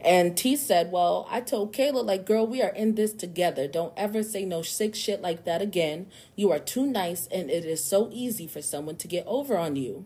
And 0.00 0.36
T 0.36 0.54
said, 0.56 0.92
Well, 0.92 1.26
I 1.30 1.40
told 1.40 1.72
Kayla, 1.72 2.04
like, 2.04 2.26
girl, 2.26 2.46
we 2.46 2.60
are 2.60 2.70
in 2.70 2.94
this 2.94 3.12
together. 3.12 3.66
Don't 3.66 3.94
ever 3.96 4.22
say 4.22 4.44
no 4.44 4.60
sick 4.60 4.94
shit 4.94 5.22
like 5.22 5.44
that 5.44 5.62
again. 5.62 6.08
You 6.36 6.52
are 6.52 6.58
too 6.58 6.86
nice, 6.86 7.26
and 7.28 7.50
it 7.50 7.64
is 7.64 7.82
so 7.82 8.10
easy 8.12 8.46
for 8.46 8.60
someone 8.60 8.96
to 8.96 9.08
get 9.08 9.26
over 9.26 9.56
on 9.56 9.76
you. 9.76 10.04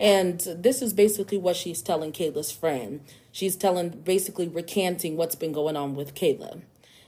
And 0.00 0.40
this 0.40 0.80
is 0.80 0.92
basically 0.92 1.38
what 1.38 1.56
she's 1.56 1.82
telling 1.82 2.12
Kayla's 2.12 2.50
friend. 2.50 3.00
She's 3.32 3.54
telling, 3.54 3.90
basically 3.90 4.48
recanting 4.48 5.16
what's 5.16 5.34
been 5.34 5.52
going 5.52 5.76
on 5.76 5.94
with 5.94 6.14
Kayla. 6.14 6.62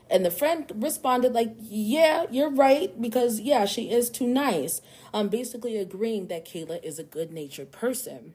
And 0.09 0.25
the 0.25 0.31
friend 0.31 0.71
responded 0.75 1.33
like, 1.33 1.55
"Yeah, 1.59 2.27
you're 2.31 2.51
right 2.51 3.01
because 3.01 3.41
yeah, 3.41 3.65
she 3.65 3.91
is 3.91 4.11
too 4.11 4.27
nice." 4.27 4.81
Um 5.13 5.29
basically 5.29 5.77
agreeing 5.77 6.29
that 6.29 6.47
Kayla 6.47 6.83
is 6.85 6.99
a 6.99 7.05
good-natured 7.05 7.73
person. 7.73 8.35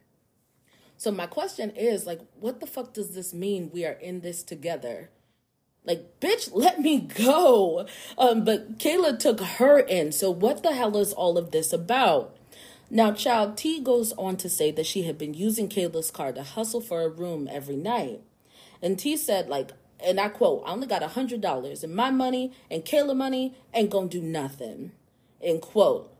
So 0.98 1.12
my 1.12 1.25
question 1.25 1.72
is 1.72 2.06
like, 2.06 2.20
what 2.40 2.60
the 2.60 2.68
fuck 2.68 2.94
does 2.94 3.16
this 3.16 3.34
mean 3.34 3.72
we 3.74 3.86
are 3.86 3.94
in 3.94 4.22
this 4.22 4.44
together? 4.44 5.10
Like, 5.84 6.20
bitch, 6.20 6.50
let 6.54 6.80
me 6.80 7.00
go. 7.00 7.88
Um 8.18 8.44
but 8.44 8.78
Kayla 8.78 9.18
took 9.18 9.40
her 9.40 9.80
in. 9.80 10.12
So 10.12 10.30
what 10.30 10.63
the 10.63 10.74
hell 10.74 10.98
is 10.98 11.13
all 11.13 11.38
of 11.38 11.51
this 11.51 11.74
about? 11.74 12.38
Now, 12.94 13.13
Child 13.13 13.56
T 13.56 13.80
goes 13.80 14.12
on 14.13 14.36
to 14.36 14.50
say 14.50 14.70
that 14.72 14.86
she 14.86 15.04
had 15.04 15.18
been 15.18 15.34
using 15.34 15.70
Kayla's 15.70 16.12
car 16.12 16.34
to 16.34 16.44
hustle 16.44 16.82
for 16.82 17.04
a 17.04 17.10
room 17.10 17.48
every 17.50 17.78
night. 17.78 18.20
And 18.82 19.00
T 19.00 19.16
said, 19.16 19.48
like, 19.48 19.72
and 20.03 20.20
I 20.20 20.29
quote, 20.29 20.63
I 20.65 20.72
only 20.72 20.88
got 20.88 21.03
a 21.03 21.10
hundred 21.10 21.41
dollars 21.41 21.84
and 21.84 21.96
my 21.96 22.12
money 22.12 22.51
and 22.70 22.86
Kayla 22.86 23.15
money 23.15 23.55
ain't 23.74 23.89
gonna 23.89 24.08
do 24.08 24.22
nothing. 24.22 24.91
End 25.41 25.62
quote. 25.62 26.12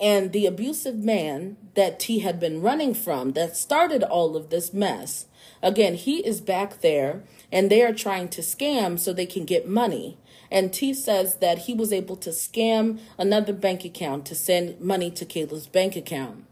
And 0.00 0.32
the 0.32 0.46
abusive 0.46 0.96
man 0.96 1.56
that 1.74 2.00
T 2.00 2.20
had 2.20 2.40
been 2.40 2.60
running 2.60 2.92
from 2.92 3.32
that 3.32 3.56
started 3.56 4.02
all 4.02 4.36
of 4.36 4.50
this 4.50 4.72
mess. 4.72 5.26
Again, 5.62 5.94
he 5.94 6.26
is 6.26 6.40
back 6.40 6.80
there 6.80 7.22
and 7.52 7.70
they 7.70 7.82
are 7.82 7.92
trying 7.92 8.28
to 8.30 8.40
scam 8.40 8.98
so 8.98 9.12
they 9.12 9.26
can 9.26 9.44
get 9.44 9.68
money. 9.68 10.18
And 10.50 10.72
T 10.72 10.92
says 10.92 11.36
that 11.36 11.60
he 11.60 11.74
was 11.74 11.92
able 11.92 12.16
to 12.16 12.30
scam 12.30 12.98
another 13.16 13.52
bank 13.52 13.84
account 13.84 14.26
to 14.26 14.34
send 14.34 14.80
money 14.80 15.10
to 15.12 15.24
Kayla's 15.24 15.66
bank 15.66 15.96
account. 15.96 16.44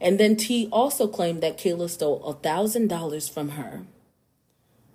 And 0.00 0.18
then 0.18 0.36
T 0.36 0.68
also 0.72 1.06
claimed 1.06 1.42
that 1.42 1.58
Kayla 1.58 1.88
stole 1.90 2.24
a 2.24 2.34
$1,000 2.34 3.30
from 3.30 3.50
her. 3.50 3.82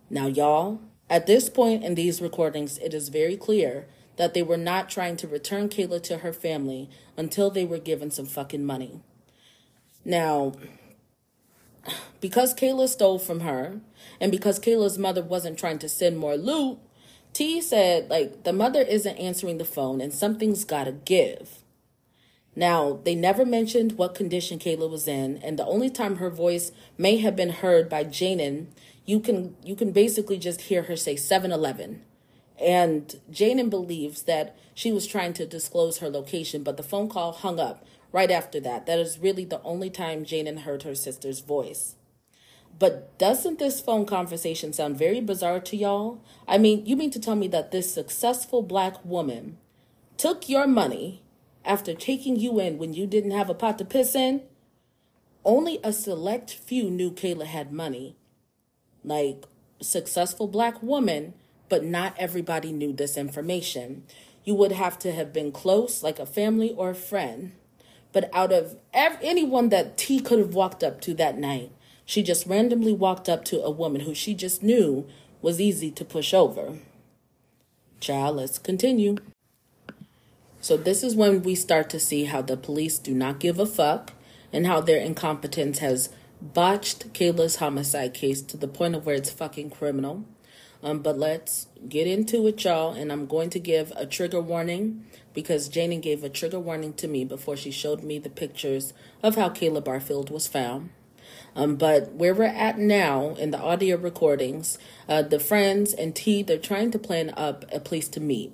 Now, 0.09 0.27
y'all, 0.27 0.79
at 1.09 1.25
this 1.25 1.49
point 1.49 1.83
in 1.83 1.95
these 1.95 2.21
recordings, 2.21 2.77
it 2.79 2.93
is 2.93 3.09
very 3.09 3.37
clear 3.37 3.87
that 4.17 4.33
they 4.33 4.43
were 4.43 4.57
not 4.57 4.89
trying 4.89 5.15
to 5.17 5.27
return 5.27 5.69
Kayla 5.69 6.01
to 6.03 6.19
her 6.19 6.33
family 6.33 6.89
until 7.15 7.49
they 7.49 7.65
were 7.65 7.77
given 7.77 8.11
some 8.11 8.25
fucking 8.25 8.65
money. 8.65 8.99
Now, 10.03 10.53
because 12.19 12.53
Kayla 12.53 12.87
stole 12.87 13.19
from 13.19 13.41
her, 13.41 13.79
and 14.19 14.31
because 14.31 14.59
Kayla's 14.59 14.97
mother 14.97 15.21
wasn't 15.21 15.59
trying 15.59 15.79
to 15.79 15.89
send 15.89 16.17
more 16.17 16.35
loot, 16.35 16.79
T 17.33 17.61
said, 17.61 18.09
like, 18.09 18.43
the 18.43 18.53
mother 18.53 18.81
isn't 18.81 19.17
answering 19.17 19.59
the 19.59 19.65
phone 19.65 20.01
and 20.01 20.11
something's 20.11 20.65
gotta 20.65 20.91
give. 20.91 21.63
Now, 22.55 22.99
they 23.03 23.13
never 23.13 23.45
mentioned 23.45 23.99
what 23.99 24.15
condition 24.15 24.57
Kayla 24.57 24.89
was 24.89 25.07
in, 25.07 25.37
and 25.43 25.59
the 25.59 25.65
only 25.65 25.91
time 25.91 26.15
her 26.15 26.31
voice 26.31 26.71
may 26.97 27.17
have 27.17 27.35
been 27.35 27.51
heard 27.51 27.87
by 27.87 28.03
Janan, 28.03 28.65
you 29.07 29.19
can 29.19 29.55
you 29.63 29.75
can 29.75 29.91
basically 29.91 30.37
just 30.37 30.61
hear 30.61 30.83
her 30.83 30.95
say 30.95 31.15
7-Eleven. 31.15 32.03
And 32.59 33.19
Janan 33.31 33.69
believes 33.69 34.23
that 34.23 34.57
she 34.73 34.91
was 34.91 35.07
trying 35.07 35.33
to 35.33 35.45
disclose 35.45 35.99
her 35.99 36.09
location, 36.09 36.63
but 36.63 36.77
the 36.77 36.83
phone 36.83 37.07
call 37.07 37.31
hung 37.31 37.59
up 37.59 37.85
right 38.11 38.31
after 38.31 38.59
that. 38.59 38.85
That 38.85 38.99
is 38.99 39.19
really 39.19 39.45
the 39.45 39.61
only 39.61 39.89
time 39.89 40.25
Janan 40.25 40.59
heard 40.59 40.83
her 40.83 40.95
sister's 40.95 41.39
voice. 41.39 41.95
But 42.79 43.17
doesn't 43.17 43.59
this 43.59 43.81
phone 43.81 44.05
conversation 44.05 44.73
sound 44.73 44.97
very 44.97 45.21
bizarre 45.21 45.59
to 45.61 45.77
y'all? 45.77 46.21
I 46.47 46.57
mean, 46.57 46.85
you 46.85 46.95
mean 46.95 47.11
to 47.11 47.19
tell 47.19 47.35
me 47.35 47.47
that 47.49 47.71
this 47.71 47.91
successful 47.91 48.61
black 48.61 49.03
woman 49.05 49.57
took 50.17 50.49
your 50.49 50.67
money 50.67 51.23
after 51.65 51.93
taking 51.93 52.35
you 52.35 52.59
in 52.59 52.77
when 52.77 52.93
you 52.93 53.07
didn't 53.07 53.31
have 53.31 53.49
a 53.49 53.55
pot 53.55 53.77
to 53.79 53.85
piss 53.85 54.15
in? 54.15 54.43
Only 55.43 55.79
a 55.83 55.93
select 55.93 56.51
few 56.53 56.89
knew 56.89 57.11
Kayla 57.11 57.45
had 57.45 57.71
money. 57.71 58.15
Like, 59.07 59.45
successful 59.81 60.47
black 60.47 60.83
woman, 60.83 61.33
but 61.69 61.83
not 61.83 62.15
everybody 62.17 62.71
knew 62.71 62.91
this 62.91 63.17
information. 63.17 64.03
You 64.43 64.53
would 64.55 64.73
have 64.73 64.99
to 64.99 65.11
have 65.13 65.31
been 65.31 65.51
close, 65.51 66.03
like 66.03 66.19
a 66.19 66.25
family 66.25 66.73
or 66.75 66.89
a 66.89 66.95
friend. 66.95 67.53
But 68.11 68.29
out 68.33 68.51
of 68.51 68.75
ev- 68.93 69.17
anyone 69.21 69.69
that 69.69 69.97
T 69.97 70.19
could 70.19 70.39
have 70.39 70.53
walked 70.53 70.83
up 70.83 70.99
to 71.01 71.13
that 71.15 71.37
night, 71.37 71.71
she 72.05 72.21
just 72.23 72.47
randomly 72.47 72.93
walked 72.93 73.29
up 73.29 73.45
to 73.45 73.61
a 73.61 73.71
woman 73.71 74.01
who 74.01 74.13
she 74.13 74.33
just 74.33 74.61
knew 74.61 75.07
was 75.41 75.61
easy 75.61 75.91
to 75.91 76.05
push 76.05 76.33
over. 76.33 76.79
Child, 77.99 78.37
let's 78.37 78.59
continue. 78.59 79.17
So, 80.59 80.75
this 80.75 81.03
is 81.03 81.15
when 81.15 81.43
we 81.43 81.55
start 81.55 81.89
to 81.91 81.99
see 81.99 82.25
how 82.25 82.41
the 82.41 82.57
police 82.57 82.97
do 82.99 83.13
not 83.13 83.39
give 83.39 83.59
a 83.59 83.65
fuck 83.65 84.13
and 84.51 84.65
how 84.65 84.81
their 84.81 84.99
incompetence 84.99 85.79
has 85.79 86.09
botched 86.41 87.13
Kayla's 87.13 87.57
homicide 87.57 88.13
case 88.13 88.41
to 88.43 88.57
the 88.57 88.67
point 88.67 88.95
of 88.95 89.05
where 89.05 89.15
it's 89.15 89.29
fucking 89.29 89.69
criminal. 89.69 90.25
Um, 90.83 90.99
but 90.99 91.17
let's 91.17 91.67
get 91.89 92.07
into 92.07 92.47
it, 92.47 92.63
y'all. 92.63 92.93
And 92.93 93.11
I'm 93.11 93.25
going 93.25 93.49
to 93.51 93.59
give 93.59 93.91
a 93.95 94.05
trigger 94.05 94.41
warning 94.41 95.05
because 95.33 95.69
Janan 95.69 96.01
gave 96.01 96.23
a 96.23 96.29
trigger 96.29 96.59
warning 96.59 96.93
to 96.93 97.07
me 97.07 97.25
before 97.25 97.57
she 97.57 97.71
showed 97.71 98.03
me 98.03 98.19
the 98.19 98.29
pictures 98.29 98.93
of 99.23 99.35
how 99.35 99.49
Kayla 99.49 99.83
Barfield 99.83 100.29
was 100.29 100.47
found. 100.47 100.91
Um, 101.55 101.75
but 101.75 102.13
where 102.13 102.35
we're 102.35 102.43
at 102.43 102.77
now 102.77 103.35
in 103.35 103.49
the 103.51 103.59
audio 103.59 103.97
recordings, 103.97 104.77
uh, 105.09 105.23
the 105.23 105.39
friends 105.39 105.93
and 105.93 106.15
T, 106.15 106.43
they're 106.43 106.59
trying 106.59 106.91
to 106.91 106.99
plan 106.99 107.33
up 107.35 107.65
a 107.71 107.79
place 107.79 108.07
to 108.09 108.19
meet. 108.19 108.53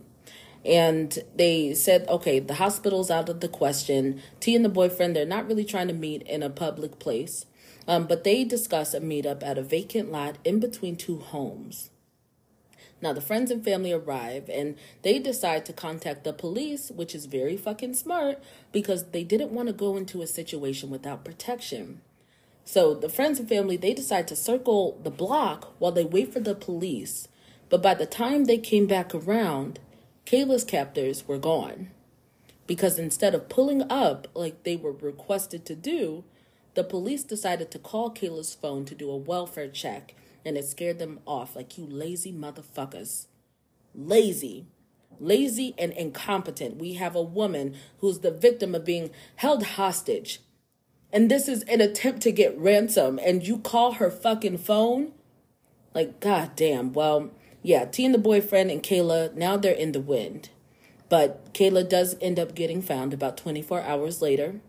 And 0.66 1.20
they 1.36 1.74
said, 1.74 2.08
okay, 2.08 2.40
the 2.40 2.56
hospital's 2.56 3.12
out 3.12 3.28
of 3.28 3.42
the 3.42 3.50
question. 3.50 4.22
T 4.40 4.56
and 4.56 4.64
the 4.64 4.70
boyfriend, 4.70 5.16
they're 5.16 5.26
not 5.26 5.48
really 5.48 5.66
trying 5.66 5.90
to 5.90 5.94
meet 5.94 6.22
in 6.22 6.42
a 6.42 6.50
public 6.50 7.00
place. 7.00 7.46
Um, 7.88 8.08
but 8.08 8.24
they 8.24 8.44
discuss 8.44 8.94
a 8.94 9.02
meetup 9.02 9.44
at 9.44 9.58
a 9.58 9.64
vacant 9.64 10.12
lot 10.12 10.38
in 10.44 10.60
between 10.60 10.96
two 10.96 11.20
homes. 11.20 11.90
Now, 13.02 13.12
the 13.12 13.20
friends 13.20 13.52
and 13.52 13.62
family 13.62 13.92
arrive 13.92 14.50
and 14.50 14.78
they 15.02 15.20
decide 15.20 15.66
to 15.66 15.74
contact 15.74 16.24
the 16.24 16.32
police, 16.32 16.90
which 16.90 17.14
is 17.14 17.26
very 17.26 17.58
fucking 17.58 17.96
smart 17.96 18.42
because 18.72 19.08
they 19.12 19.26
didn't 19.26 19.52
want 19.52 19.68
to 19.68 19.74
go 19.74 19.98
into 19.98 20.22
a 20.22 20.28
situation 20.28 20.90
without 20.90 21.26
protection. 21.26 22.00
So 22.64 22.94
the 22.94 23.10
friends 23.10 23.40
and 23.40 23.50
family 23.50 23.76
they 23.76 23.94
decide 23.94 24.28
to 24.30 24.38
circle 24.38 24.98
the 25.04 25.12
block 25.12 25.74
while 25.80 25.92
they 25.92 26.06
wait 26.06 26.32
for 26.32 26.40
the 26.40 26.56
police. 26.56 27.28
But 27.70 27.84
by 27.84 27.94
the 27.94 28.06
time 28.06 28.46
they 28.46 28.58
came 28.58 28.88
back 28.88 29.14
around, 29.14 29.80
Kayla's 30.26 30.64
captors 30.64 31.28
were 31.28 31.38
gone. 31.38 31.90
Because 32.68 32.98
instead 32.98 33.36
of 33.36 33.50
pulling 33.50 33.82
up 33.92 34.30
like 34.34 34.64
they 34.64 34.78
were 34.78 34.94
requested 34.94 35.66
to 35.66 35.76
do, 35.76 36.24
the 36.76 36.84
police 36.84 37.24
decided 37.24 37.72
to 37.72 37.80
call 37.80 38.14
Kayla's 38.14 38.56
phone 38.56 38.86
to 38.86 38.96
do 38.96 39.10
a 39.10 39.18
welfare 39.18 39.68
check, 39.68 40.16
and 40.46 40.58
it 40.58 40.66
scared 40.66 41.00
them 41.00 41.20
off 41.26 41.56
like 41.56 41.78
you 41.78 41.86
lazy 41.86 42.34
motherfuckers. 42.34 43.28
Lazy. 43.94 44.66
Lazy 45.20 45.76
and 45.78 45.92
incompetent. 45.94 46.78
We 46.78 46.94
have 46.94 47.16
a 47.16 47.22
woman 47.22 47.76
who's 48.00 48.20
the 48.20 48.32
victim 48.32 48.74
of 48.74 48.84
being 48.84 49.12
held 49.36 49.64
hostage 49.64 50.40
and 51.14 51.30
this 51.30 51.48
is 51.48 51.62
an 51.64 51.80
attempt 51.80 52.22
to 52.24 52.32
get 52.32 52.58
ransom 52.58 53.20
and 53.24 53.48
you 53.48 53.60
call 53.60 53.94
her 53.94 54.10
fucking 54.10 54.58
phone 54.58 55.14
like 55.94 56.20
god 56.20 56.52
damn 56.56 56.92
well 56.92 57.30
yeah 57.62 57.86
t 57.86 58.04
and 58.04 58.14
the 58.14 58.20
boyfriend 58.20 58.72
and 58.72 58.84
kayla 58.84 59.34
now 59.36 59.56
they're 59.56 59.74
in 59.74 59.92
the 59.92 60.02
wind 60.02 60.50
but 61.08 61.54
kayla 61.54 61.88
does 61.88 62.18
end 62.20 62.40
up 62.40 62.56
getting 62.56 62.82
found 62.82 63.14
about 63.14 63.38
24 63.38 63.82
hours 63.84 64.22
later 64.22 64.60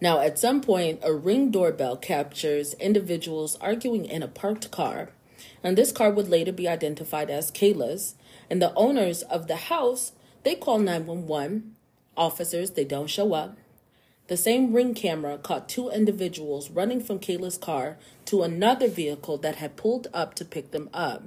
now 0.00 0.20
at 0.20 0.38
some 0.38 0.60
point 0.60 1.00
a 1.02 1.12
ring 1.12 1.50
doorbell 1.50 1.96
captures 1.96 2.74
individuals 2.74 3.56
arguing 3.60 4.04
in 4.04 4.22
a 4.22 4.28
parked 4.28 4.70
car 4.70 5.10
and 5.62 5.76
this 5.76 5.92
car 5.92 6.10
would 6.10 6.28
later 6.28 6.52
be 6.52 6.68
identified 6.68 7.30
as 7.30 7.50
kayla's 7.50 8.14
and 8.50 8.62
the 8.62 8.74
owners 8.74 9.22
of 9.22 9.46
the 9.46 9.56
house 9.56 10.12
they 10.44 10.54
call 10.54 10.78
911 10.78 11.74
officers 12.18 12.72
they 12.72 12.84
don't 12.84 13.08
show 13.08 13.32
up. 13.32 13.56
The 14.26 14.36
same 14.36 14.74
ring 14.74 14.92
camera 14.92 15.38
caught 15.38 15.68
two 15.68 15.88
individuals 15.88 16.70
running 16.70 17.00
from 17.00 17.18
Kayla's 17.18 17.56
car 17.56 17.96
to 18.26 18.42
another 18.42 18.88
vehicle 18.88 19.38
that 19.38 19.56
had 19.56 19.76
pulled 19.76 20.08
up 20.12 20.34
to 20.34 20.44
pick 20.44 20.70
them 20.70 20.90
up. 20.92 21.22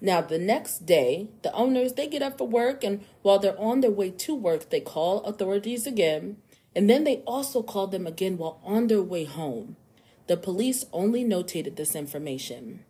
Now, 0.00 0.20
the 0.20 0.38
next 0.38 0.86
day, 0.86 1.28
the 1.42 1.52
owners 1.52 1.94
they 1.94 2.06
get 2.06 2.22
up 2.22 2.38
for 2.38 2.46
work, 2.46 2.84
and 2.84 3.04
while 3.22 3.38
they're 3.38 3.58
on 3.60 3.80
their 3.80 3.90
way 3.90 4.10
to 4.10 4.34
work, 4.34 4.70
they 4.70 4.80
call 4.80 5.22
authorities 5.24 5.86
again, 5.86 6.36
and 6.74 6.88
then 6.88 7.04
they 7.04 7.16
also 7.26 7.62
called 7.62 7.90
them 7.92 8.06
again 8.06 8.38
while 8.38 8.60
on 8.64 8.86
their 8.86 9.02
way 9.02 9.24
home. 9.24 9.76
The 10.26 10.36
police 10.36 10.84
only 10.92 11.24
notated 11.24 11.76
this 11.76 11.94
information. 11.94 12.84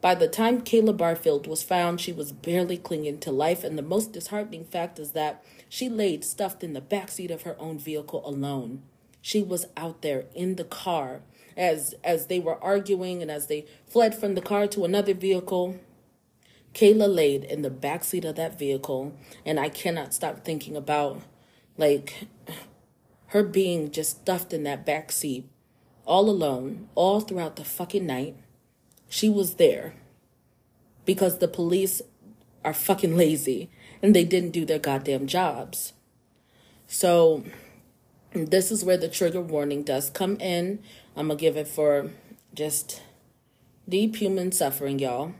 By 0.00 0.14
the 0.14 0.28
time 0.28 0.62
Kayla 0.62 0.96
Barfield 0.96 1.46
was 1.46 1.62
found, 1.62 2.00
she 2.00 2.12
was 2.12 2.32
barely 2.32 2.78
clinging 2.78 3.18
to 3.18 3.30
life, 3.30 3.64
and 3.64 3.76
the 3.76 3.82
most 3.82 4.12
disheartening 4.12 4.64
fact 4.64 4.98
is 4.98 5.12
that 5.12 5.44
she 5.68 5.88
laid 5.88 6.24
stuffed 6.24 6.64
in 6.64 6.72
the 6.72 6.80
backseat 6.80 7.30
of 7.30 7.42
her 7.42 7.56
own 7.60 7.78
vehicle 7.78 8.22
alone. 8.26 8.82
She 9.20 9.42
was 9.42 9.66
out 9.76 10.00
there 10.00 10.24
in 10.34 10.56
the 10.56 10.64
car 10.64 11.20
as 11.56 11.94
as 12.02 12.28
they 12.28 12.38
were 12.38 12.62
arguing 12.62 13.20
and 13.20 13.30
as 13.30 13.48
they 13.48 13.66
fled 13.86 14.14
from 14.14 14.34
the 14.34 14.40
car 14.40 14.66
to 14.68 14.84
another 14.84 15.12
vehicle. 15.12 15.78
Kayla 16.72 17.12
laid 17.12 17.44
in 17.44 17.62
the 17.62 17.70
backseat 17.70 18.24
of 18.24 18.36
that 18.36 18.58
vehicle, 18.58 19.12
and 19.44 19.60
I 19.60 19.68
cannot 19.68 20.14
stop 20.14 20.44
thinking 20.44 20.76
about 20.76 21.20
like 21.76 22.28
her 23.30 23.44
being 23.44 23.90
just 23.90 24.22
stuffed 24.22 24.52
in 24.52 24.64
that 24.64 24.84
back 24.84 25.12
seat, 25.12 25.48
all 26.04 26.28
alone, 26.28 26.88
all 26.96 27.20
throughout 27.20 27.56
the 27.56 27.64
fucking 27.64 28.04
night. 28.04 28.36
She 29.08 29.28
was 29.28 29.54
there 29.54 29.94
because 31.04 31.38
the 31.38 31.48
police 31.48 32.02
are 32.64 32.74
fucking 32.74 33.16
lazy 33.16 33.70
and 34.02 34.14
they 34.14 34.24
didn't 34.24 34.50
do 34.50 34.64
their 34.64 34.80
goddamn 34.80 35.26
jobs. 35.28 35.92
So, 36.88 37.44
this 38.32 38.72
is 38.72 38.84
where 38.84 38.96
the 38.96 39.08
trigger 39.08 39.40
warning 39.40 39.84
does 39.84 40.10
come 40.10 40.36
in. 40.40 40.80
I'm 41.16 41.28
gonna 41.28 41.38
give 41.38 41.56
it 41.56 41.68
for 41.68 42.10
just 42.52 43.00
deep 43.88 44.16
human 44.16 44.50
suffering, 44.50 44.98
y'all. 44.98 45.34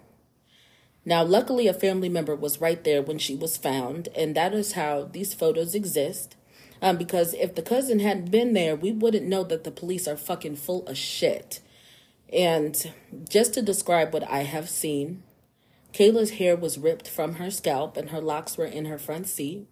Now, 1.04 1.24
luckily, 1.24 1.66
a 1.66 1.74
family 1.74 2.08
member 2.08 2.36
was 2.36 2.60
right 2.60 2.82
there 2.84 3.02
when 3.02 3.18
she 3.18 3.34
was 3.34 3.56
found, 3.56 4.08
and 4.14 4.36
that 4.36 4.54
is 4.54 4.72
how 4.72 5.08
these 5.10 5.34
photos 5.34 5.74
exist. 5.74 6.36
Um, 6.82 6.96
because 6.96 7.34
if 7.34 7.54
the 7.54 7.62
cousin 7.62 8.00
hadn't 8.00 8.30
been 8.30 8.54
there, 8.54 8.74
we 8.74 8.92
wouldn't 8.92 9.26
know 9.26 9.44
that 9.44 9.64
the 9.64 9.70
police 9.70 10.08
are 10.08 10.16
fucking 10.16 10.56
full 10.56 10.86
of 10.86 10.96
shit. 10.96 11.60
And 12.32 12.92
just 13.28 13.54
to 13.54 13.62
describe 13.62 14.14
what 14.14 14.28
I 14.30 14.44
have 14.44 14.68
seen, 14.68 15.22
Kayla's 15.92 16.32
hair 16.32 16.56
was 16.56 16.78
ripped 16.78 17.08
from 17.08 17.34
her 17.34 17.50
scalp 17.50 17.96
and 17.96 18.10
her 18.10 18.20
locks 18.20 18.56
were 18.56 18.66
in 18.66 18.86
her 18.86 18.98
front 18.98 19.26
seat. 19.26 19.66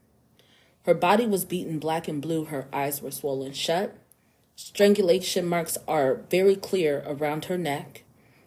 Her 0.84 0.94
body 0.94 1.26
was 1.26 1.44
beaten 1.44 1.78
black 1.78 2.08
and 2.08 2.20
blue, 2.20 2.46
her 2.46 2.66
eyes 2.72 3.00
were 3.00 3.10
swollen 3.10 3.52
shut. 3.52 3.96
Strangulation 4.56 5.46
marks 5.46 5.78
are 5.86 6.22
very 6.30 6.56
clear 6.56 7.04
around 7.06 7.44
her 7.44 7.58
neck. 7.58 8.02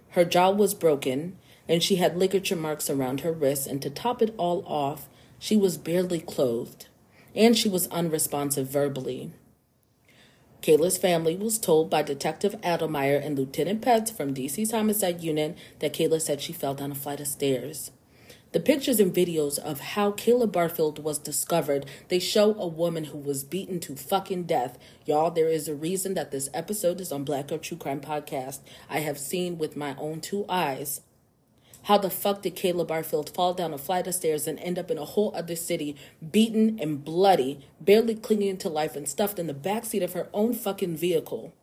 Her 0.09 0.25
jaw 0.25 0.51
was 0.51 0.73
broken, 0.73 1.37
and 1.69 1.81
she 1.81 1.95
had 1.95 2.17
ligature 2.17 2.55
marks 2.55 2.89
around 2.89 3.21
her 3.21 3.31
wrists, 3.31 3.65
and 3.65 3.81
to 3.81 3.89
top 3.89 4.21
it 4.21 4.33
all 4.37 4.65
off, 4.65 5.07
she 5.39 5.55
was 5.55 5.77
barely 5.77 6.19
clothed 6.19 6.87
and 7.35 7.57
she 7.57 7.69
was 7.69 7.87
unresponsive 7.87 8.67
verbally. 8.67 9.31
Kayla's 10.61 10.97
family 10.97 11.35
was 11.35 11.57
told 11.57 11.89
by 11.89 12.03
Detective 12.03 12.53
Adelemeyer 12.61 13.25
and 13.25 13.37
Lieutenant 13.37 13.81
Petz 13.81 14.15
from 14.15 14.33
DC's 14.33 14.71
homicide 14.71 15.21
unit 15.21 15.57
that 15.79 15.93
Kayla 15.93 16.21
said 16.21 16.39
she 16.39 16.53
fell 16.53 16.75
down 16.75 16.91
a 16.91 16.95
flight 16.95 17.19
of 17.19 17.27
stairs. 17.27 17.91
The 18.51 18.59
pictures 18.59 18.99
and 18.99 19.13
videos 19.13 19.57
of 19.57 19.79
how 19.79 20.11
Kayla 20.11 20.51
Barfield 20.51 21.01
was 21.01 21.17
discovered, 21.17 21.85
they 22.09 22.19
show 22.19 22.53
a 22.55 22.67
woman 22.67 23.05
who 23.05 23.17
was 23.17 23.45
beaten 23.45 23.79
to 23.79 23.95
fucking 23.95 24.43
death. 24.43 24.77
Y'all, 25.05 25.31
there 25.31 25.47
is 25.47 25.67
a 25.69 25.73
reason 25.73 26.13
that 26.15 26.31
this 26.31 26.49
episode 26.53 26.99
is 26.99 27.13
on 27.13 27.23
Black 27.23 27.47
Girl 27.47 27.57
True 27.57 27.77
Crime 27.77 28.01
Podcast. 28.01 28.59
I 28.89 28.99
have 28.99 29.17
seen 29.17 29.57
with 29.57 29.77
my 29.77 29.95
own 29.97 30.19
two 30.19 30.45
eyes 30.49 31.01
how 31.83 31.97
the 31.97 32.09
fuck 32.09 32.41
did 32.41 32.55
Kayla 32.55 32.87
Barfield 32.87 33.29
fall 33.29 33.53
down 33.53 33.73
a 33.73 33.77
flight 33.77 34.07
of 34.07 34.15
stairs 34.15 34.47
and 34.47 34.59
end 34.59 34.77
up 34.77 34.91
in 34.91 34.97
a 34.97 35.05
whole 35.05 35.31
other 35.35 35.55
city, 35.55 35.95
beaten 36.31 36.79
and 36.79 37.03
bloody, 37.03 37.59
barely 37.79 38.15
clinging 38.15 38.57
to 38.57 38.69
life, 38.69 38.95
and 38.95 39.07
stuffed 39.07 39.39
in 39.39 39.47
the 39.47 39.53
backseat 39.53 40.03
of 40.03 40.13
her 40.13 40.29
own 40.33 40.53
fucking 40.53 40.95
vehicle? 40.95 41.53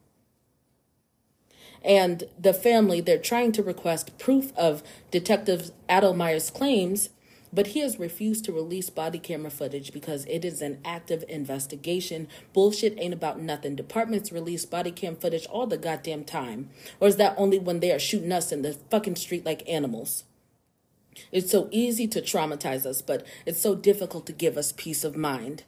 And 1.84 2.24
the 2.38 2.52
family, 2.52 3.00
they're 3.00 3.18
trying 3.18 3.52
to 3.52 3.62
request 3.62 4.18
proof 4.18 4.52
of 4.56 4.82
Detective 5.10 5.70
Adelemeyer's 5.88 6.50
claims 6.50 7.10
but 7.52 7.68
he 7.68 7.80
has 7.80 7.98
refused 7.98 8.44
to 8.44 8.52
release 8.52 8.90
body 8.90 9.18
camera 9.18 9.50
footage 9.50 9.92
because 9.92 10.24
it 10.26 10.44
is 10.44 10.60
an 10.60 10.78
active 10.84 11.24
investigation. 11.28 12.28
Bullshit 12.52 12.94
ain't 12.98 13.14
about 13.14 13.40
nothing. 13.40 13.76
Departments 13.76 14.32
release 14.32 14.64
body 14.64 14.90
cam 14.90 15.16
footage 15.16 15.46
all 15.46 15.66
the 15.66 15.78
goddamn 15.78 16.24
time. 16.24 16.70
Or 17.00 17.08
is 17.08 17.16
that 17.16 17.34
only 17.36 17.58
when 17.58 17.80
they 17.80 17.92
are 17.92 17.98
shooting 17.98 18.32
us 18.32 18.52
in 18.52 18.62
the 18.62 18.74
fucking 18.90 19.16
street 19.16 19.44
like 19.44 19.68
animals? 19.68 20.24
It's 21.32 21.50
so 21.50 21.68
easy 21.70 22.06
to 22.08 22.22
traumatize 22.22 22.86
us, 22.86 23.02
but 23.02 23.26
it's 23.44 23.60
so 23.60 23.74
difficult 23.74 24.26
to 24.26 24.32
give 24.32 24.56
us 24.56 24.72
peace 24.72 25.04
of 25.04 25.16
mind. 25.16 25.64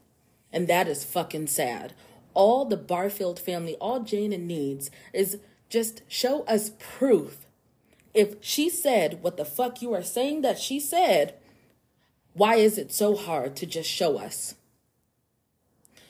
And 0.53 0.69
that 0.69 0.89
is 0.89 1.05
fucking 1.05 1.49
sad. 1.49 1.93
All 2.35 2.65
the 2.65 2.77
Barfield 2.77 3.39
family, 3.39 3.77
all 3.81 4.01
Janan 4.01 4.47
needs 4.47 4.91
is 5.13 5.39
just 5.69 6.03
show 6.09 6.43
us 6.45 6.73
proof. 6.79 7.47
If 8.13 8.37
she 8.41 8.69
said 8.69 9.23
what 9.23 9.37
the 9.37 9.45
fuck 9.45 9.83
you 9.83 9.95
are 9.95 10.03
saying 10.03 10.43
that 10.43 10.59
she 10.59 10.81
said, 10.81 11.35
why 12.41 12.55
is 12.55 12.79
it 12.79 12.91
so 12.91 13.15
hard 13.15 13.55
to 13.55 13.67
just 13.67 13.91
show 13.91 14.17
us? 14.17 14.55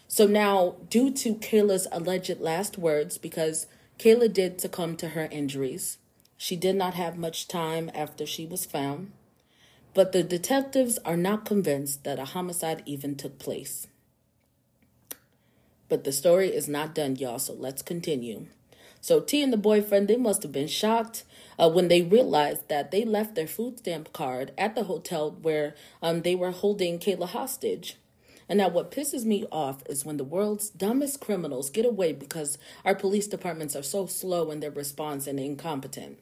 So 0.06 0.28
now, 0.28 0.76
due 0.88 1.10
to 1.14 1.34
Kayla's 1.34 1.88
alleged 1.90 2.38
last 2.38 2.78
words, 2.78 3.18
because 3.18 3.66
Kayla 3.98 4.32
did 4.32 4.60
succumb 4.60 4.96
to 4.98 5.08
her 5.08 5.26
injuries, 5.32 5.98
she 6.36 6.54
did 6.54 6.76
not 6.76 6.94
have 6.94 7.18
much 7.18 7.48
time 7.48 7.90
after 7.96 8.26
she 8.26 8.46
was 8.46 8.64
found. 8.64 9.10
But 9.92 10.12
the 10.12 10.22
detectives 10.22 11.00
are 11.04 11.16
not 11.16 11.44
convinced 11.44 12.04
that 12.04 12.20
a 12.20 12.26
homicide 12.26 12.84
even 12.86 13.16
took 13.16 13.40
place. 13.40 13.88
But 15.88 16.04
the 16.04 16.12
story 16.12 16.54
is 16.54 16.68
not 16.68 16.94
done, 16.94 17.16
y'all, 17.16 17.40
so 17.40 17.54
let's 17.54 17.82
continue. 17.82 18.46
So 19.00 19.18
T 19.18 19.42
and 19.42 19.52
the 19.52 19.56
boyfriend, 19.56 20.06
they 20.06 20.16
must 20.16 20.44
have 20.44 20.52
been 20.52 20.68
shocked 20.68 21.24
uh, 21.60 21.68
when 21.68 21.88
they 21.88 22.02
realized 22.02 22.68
that 22.68 22.90
they 22.90 23.04
left 23.04 23.34
their 23.34 23.46
food 23.46 23.78
stamp 23.78 24.12
card 24.12 24.52
at 24.56 24.74
the 24.74 24.84
hotel 24.84 25.36
where 25.42 25.74
um, 26.02 26.22
they 26.22 26.34
were 26.34 26.52
holding 26.52 26.98
Kayla 26.98 27.28
hostage. 27.28 27.98
And 28.48 28.58
now, 28.58 28.68
what 28.68 28.90
pisses 28.90 29.24
me 29.24 29.46
off 29.52 29.82
is 29.88 30.04
when 30.04 30.16
the 30.16 30.24
world's 30.24 30.70
dumbest 30.70 31.20
criminals 31.20 31.70
get 31.70 31.86
away 31.86 32.12
because 32.12 32.58
our 32.84 32.96
police 32.96 33.28
departments 33.28 33.76
are 33.76 33.82
so 33.82 34.06
slow 34.06 34.50
in 34.50 34.60
their 34.60 34.72
response 34.72 35.28
and 35.28 35.38
incompetent. 35.38 36.18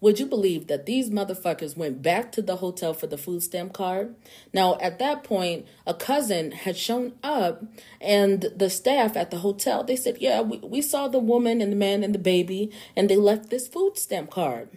Would 0.00 0.20
you 0.20 0.26
believe 0.26 0.66
that 0.66 0.84
these 0.84 1.08
motherfuckers 1.08 1.76
went 1.76 2.02
back 2.02 2.30
to 2.32 2.42
the 2.42 2.56
hotel 2.56 2.92
for 2.92 3.06
the 3.06 3.16
food 3.16 3.42
stamp 3.42 3.72
card? 3.72 4.14
Now, 4.52 4.76
at 4.78 4.98
that 4.98 5.24
point, 5.24 5.66
a 5.86 5.94
cousin 5.94 6.52
had 6.52 6.76
shown 6.76 7.14
up, 7.22 7.64
and 8.00 8.42
the 8.54 8.68
staff 8.68 9.16
at 9.16 9.30
the 9.30 9.38
hotel 9.38 9.82
they 9.82 9.96
said, 9.96 10.18
"Yeah, 10.20 10.42
we, 10.42 10.58
we 10.58 10.82
saw 10.82 11.08
the 11.08 11.18
woman 11.18 11.60
and 11.60 11.72
the 11.72 11.76
man 11.76 12.04
and 12.04 12.14
the 12.14 12.18
baby, 12.18 12.70
and 12.94 13.08
they 13.08 13.16
left 13.16 13.48
this 13.48 13.66
food 13.66 13.96
stamp 13.96 14.30
card." 14.30 14.68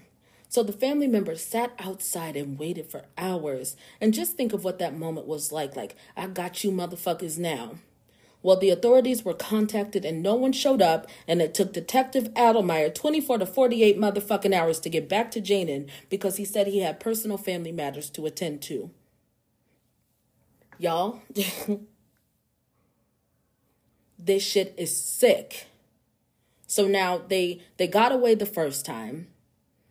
So 0.47 0.63
the 0.63 0.73
family 0.73 1.07
members 1.07 1.43
sat 1.43 1.73
outside 1.77 2.35
and 2.35 2.57
waited 2.57 2.89
for 2.89 3.03
hours. 3.19 3.75
And 4.01 4.15
just 4.15 4.35
think 4.35 4.51
of 4.51 4.63
what 4.63 4.79
that 4.79 4.97
moment 4.97 5.27
was 5.27 5.51
like. 5.51 5.75
Like, 5.75 5.95
I 6.17 6.25
got 6.25 6.63
you 6.63 6.71
motherfuckers 6.71 7.37
now. 7.37 7.75
Well, 8.41 8.57
the 8.57 8.69
authorities 8.69 9.23
were 9.25 9.33
contacted 9.33 10.05
and 10.05 10.23
no 10.23 10.35
one 10.35 10.53
showed 10.53 10.81
up, 10.81 11.07
and 11.27 11.41
it 11.41 11.53
took 11.53 11.73
Detective 11.73 12.33
Adelemeyer 12.35 12.93
24 12.93 13.39
to 13.39 13.45
48 13.45 13.97
motherfucking 13.99 14.53
hours 14.53 14.79
to 14.79 14.89
get 14.89 15.09
back 15.09 15.29
to 15.31 15.41
Janan 15.41 15.89
because 16.09 16.37
he 16.37 16.45
said 16.45 16.67
he 16.67 16.79
had 16.79 16.99
personal 16.99 17.37
family 17.37 17.73
matters 17.73 18.09
to 18.11 18.25
attend 18.25 18.61
to. 18.63 18.91
Y'all, 20.77 21.21
this 24.17 24.43
shit 24.43 24.73
is 24.77 24.95
sick. 24.95 25.67
So 26.65 26.87
now 26.87 27.17
they 27.17 27.61
they 27.77 27.87
got 27.87 28.13
away 28.13 28.35
the 28.35 28.45
first 28.45 28.85
time. 28.85 29.27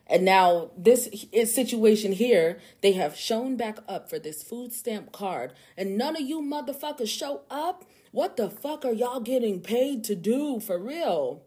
And 0.07 0.25
now 0.25 0.71
this 0.75 1.11
situation 1.33 2.13
here, 2.13 2.59
they 2.81 2.93
have 2.93 3.15
shown 3.15 3.57
back 3.57 3.79
up 3.87 4.09
for 4.09 4.19
this 4.19 4.43
food 4.43 4.73
stamp 4.73 5.13
card, 5.13 5.53
and 5.77 5.99
none 5.99 6.17
of 6.17 6.23
you 6.23 6.41
motherfuckers 6.41 7.09
show 7.09 7.43
up. 7.51 7.85
What 8.13 8.37
the 8.37 8.49
fuck 8.49 8.85
are 8.85 8.93
y'all 8.93 9.21
getting 9.21 9.61
paid 9.61 10.05
to 10.05 10.15
do 10.15 10.61
for 10.61 10.79
real? 10.79 11.43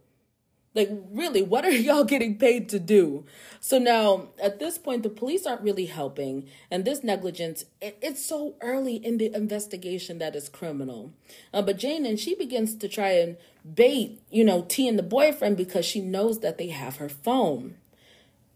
Like, 0.73 0.89
really, 1.11 1.41
what 1.41 1.65
are 1.65 1.71
y'all 1.87 2.03
getting 2.03 2.37
paid 2.37 2.69
to 2.69 2.79
do? 2.79 3.25
So 3.59 3.77
now, 3.77 4.29
at 4.41 4.59
this 4.59 4.77
point, 4.77 5.03
the 5.03 5.09
police 5.09 5.45
aren't 5.45 5.61
really 5.61 5.85
helping, 5.87 6.47
and 6.69 6.85
this 6.85 7.03
negligence, 7.03 7.65
it, 7.81 7.97
it's 8.01 8.25
so 8.25 8.55
early 8.61 8.95
in 8.95 9.17
the 9.17 9.33
investigation 9.35 10.19
that 10.19 10.35
is 10.35 10.49
criminal. 10.49 11.13
Uh, 11.53 11.61
but 11.61 11.77
Janan, 11.77 12.09
and 12.09 12.19
she 12.19 12.35
begins 12.35 12.75
to 12.75 12.87
try 12.87 13.11
and 13.11 13.37
bait, 13.75 14.21
you 14.29 14.43
know, 14.43 14.65
T 14.67 14.87
and 14.87 14.97
the 14.97 15.03
boyfriend 15.03 15.57
because 15.57 15.85
she 15.85 16.01
knows 16.01 16.39
that 16.39 16.57
they 16.57 16.67
have 16.67 16.97
her 16.97 17.09
phone. 17.09 17.75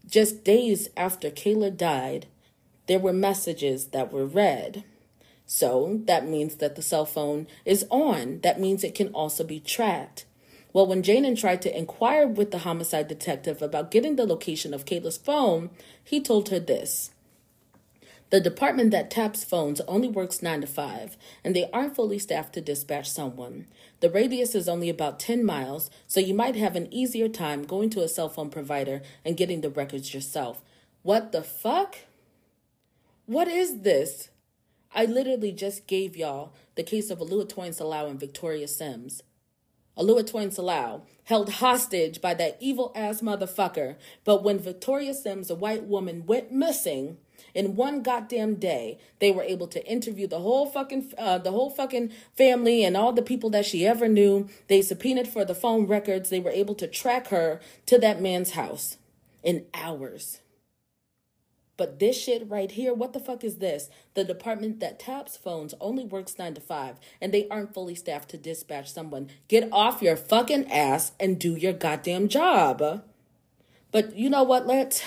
Just 0.08 0.44
days 0.44 0.88
after 0.96 1.30
Kayla 1.30 1.76
died, 1.76 2.26
there 2.86 3.00
were 3.00 3.12
messages 3.12 3.88
that 3.88 4.12
were 4.12 4.26
read. 4.26 4.84
So 5.46 6.00
that 6.04 6.28
means 6.28 6.56
that 6.56 6.74
the 6.74 6.82
cell 6.82 7.06
phone 7.06 7.46
is 7.64 7.86
on. 7.88 8.40
That 8.40 8.60
means 8.60 8.82
it 8.82 8.94
can 8.94 9.08
also 9.08 9.44
be 9.44 9.60
tracked. 9.60 10.26
Well, 10.72 10.86
when 10.86 11.02
Janan 11.02 11.38
tried 11.38 11.62
to 11.62 11.78
inquire 11.78 12.26
with 12.26 12.50
the 12.50 12.58
homicide 12.58 13.08
detective 13.08 13.62
about 13.62 13.90
getting 13.90 14.16
the 14.16 14.26
location 14.26 14.74
of 14.74 14.84
Kayla's 14.84 15.16
phone, 15.16 15.70
he 16.04 16.20
told 16.20 16.50
her 16.50 16.60
this. 16.60 17.12
The 18.30 18.40
department 18.40 18.90
that 18.90 19.08
taps 19.08 19.44
phones 19.44 19.80
only 19.82 20.08
works 20.08 20.42
9 20.42 20.62
to 20.62 20.66
5, 20.66 21.16
and 21.44 21.54
they 21.54 21.70
aren't 21.70 21.94
fully 21.94 22.18
staffed 22.18 22.54
to 22.54 22.60
dispatch 22.60 23.08
someone. 23.08 23.68
The 24.00 24.10
radius 24.10 24.56
is 24.56 24.68
only 24.68 24.90
about 24.90 25.20
10 25.20 25.44
miles, 25.44 25.90
so 26.08 26.18
you 26.18 26.34
might 26.34 26.56
have 26.56 26.74
an 26.74 26.92
easier 26.92 27.28
time 27.28 27.62
going 27.62 27.88
to 27.90 28.02
a 28.02 28.08
cell 28.08 28.28
phone 28.28 28.50
provider 28.50 29.00
and 29.24 29.36
getting 29.36 29.60
the 29.60 29.70
records 29.70 30.12
yourself. 30.12 30.60
What 31.02 31.30
the 31.30 31.44
fuck? 31.44 31.98
What 33.26 33.46
is 33.46 33.82
this? 33.82 34.28
I 34.96 35.04
literally 35.04 35.52
just 35.52 35.86
gave 35.86 36.16
y'all 36.16 36.54
the 36.74 36.82
case 36.82 37.10
of 37.10 37.18
Oluwatoyin 37.18 37.78
Salau 37.78 38.08
and 38.08 38.18
Victoria 38.18 38.66
Sims. 38.66 39.22
Oluwatoyin 39.98 40.48
Salau 40.48 41.02
held 41.24 41.50
hostage 41.50 42.22
by 42.22 42.32
that 42.32 42.56
evil 42.60 42.92
ass 42.94 43.20
motherfucker. 43.20 43.96
But 44.24 44.42
when 44.42 44.58
Victoria 44.58 45.12
Sims, 45.12 45.50
a 45.50 45.54
white 45.54 45.84
woman, 45.84 46.24
went 46.24 46.50
missing 46.50 47.18
in 47.54 47.76
one 47.76 48.02
goddamn 48.02 48.54
day, 48.54 48.98
they 49.18 49.30
were 49.30 49.42
able 49.42 49.66
to 49.68 49.86
interview 49.86 50.26
the 50.26 50.40
whole 50.40 50.64
fucking 50.64 51.12
uh, 51.18 51.38
the 51.38 51.50
whole 51.50 51.68
fucking 51.68 52.10
family 52.34 52.82
and 52.82 52.96
all 52.96 53.12
the 53.12 53.20
people 53.20 53.50
that 53.50 53.66
she 53.66 53.86
ever 53.86 54.08
knew. 54.08 54.48
They 54.68 54.80
subpoenaed 54.80 55.28
for 55.28 55.44
the 55.44 55.54
phone 55.54 55.86
records. 55.86 56.30
They 56.30 56.40
were 56.40 56.50
able 56.50 56.74
to 56.76 56.86
track 56.86 57.28
her 57.28 57.60
to 57.84 57.98
that 57.98 58.22
man's 58.22 58.52
house 58.52 58.96
in 59.42 59.66
hours. 59.74 60.40
But 61.76 61.98
this 61.98 62.20
shit 62.20 62.48
right 62.48 62.70
here, 62.70 62.94
what 62.94 63.12
the 63.12 63.20
fuck 63.20 63.44
is 63.44 63.56
this? 63.56 63.90
The 64.14 64.24
department 64.24 64.80
that 64.80 64.98
taps 64.98 65.36
phones 65.36 65.74
only 65.80 66.04
works 66.04 66.38
9 66.38 66.54
to 66.54 66.60
5 66.60 66.96
and 67.20 67.32
they 67.32 67.46
aren't 67.48 67.74
fully 67.74 67.94
staffed 67.94 68.30
to 68.30 68.38
dispatch 68.38 68.92
someone. 68.92 69.28
Get 69.48 69.68
off 69.72 70.00
your 70.00 70.16
fucking 70.16 70.70
ass 70.70 71.12
and 71.20 71.38
do 71.38 71.54
your 71.54 71.74
goddamn 71.74 72.28
job. 72.28 73.02
But 73.92 74.16
you 74.16 74.30
know 74.30 74.42
what? 74.42 74.66
Let's 74.66 75.02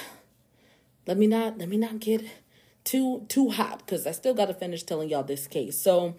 let 1.07 1.17
me 1.17 1.27
not 1.27 1.57
let 1.57 1.69
me 1.69 1.77
not 1.77 1.99
get 1.99 2.23
too 2.83 3.25
too 3.27 3.49
hot 3.49 3.85
cuz 3.87 4.05
I 4.05 4.11
still 4.11 4.33
got 4.33 4.45
to 4.45 4.53
finish 4.53 4.83
telling 4.83 5.09
y'all 5.09 5.23
this 5.23 5.47
case. 5.47 5.79
So 5.79 6.15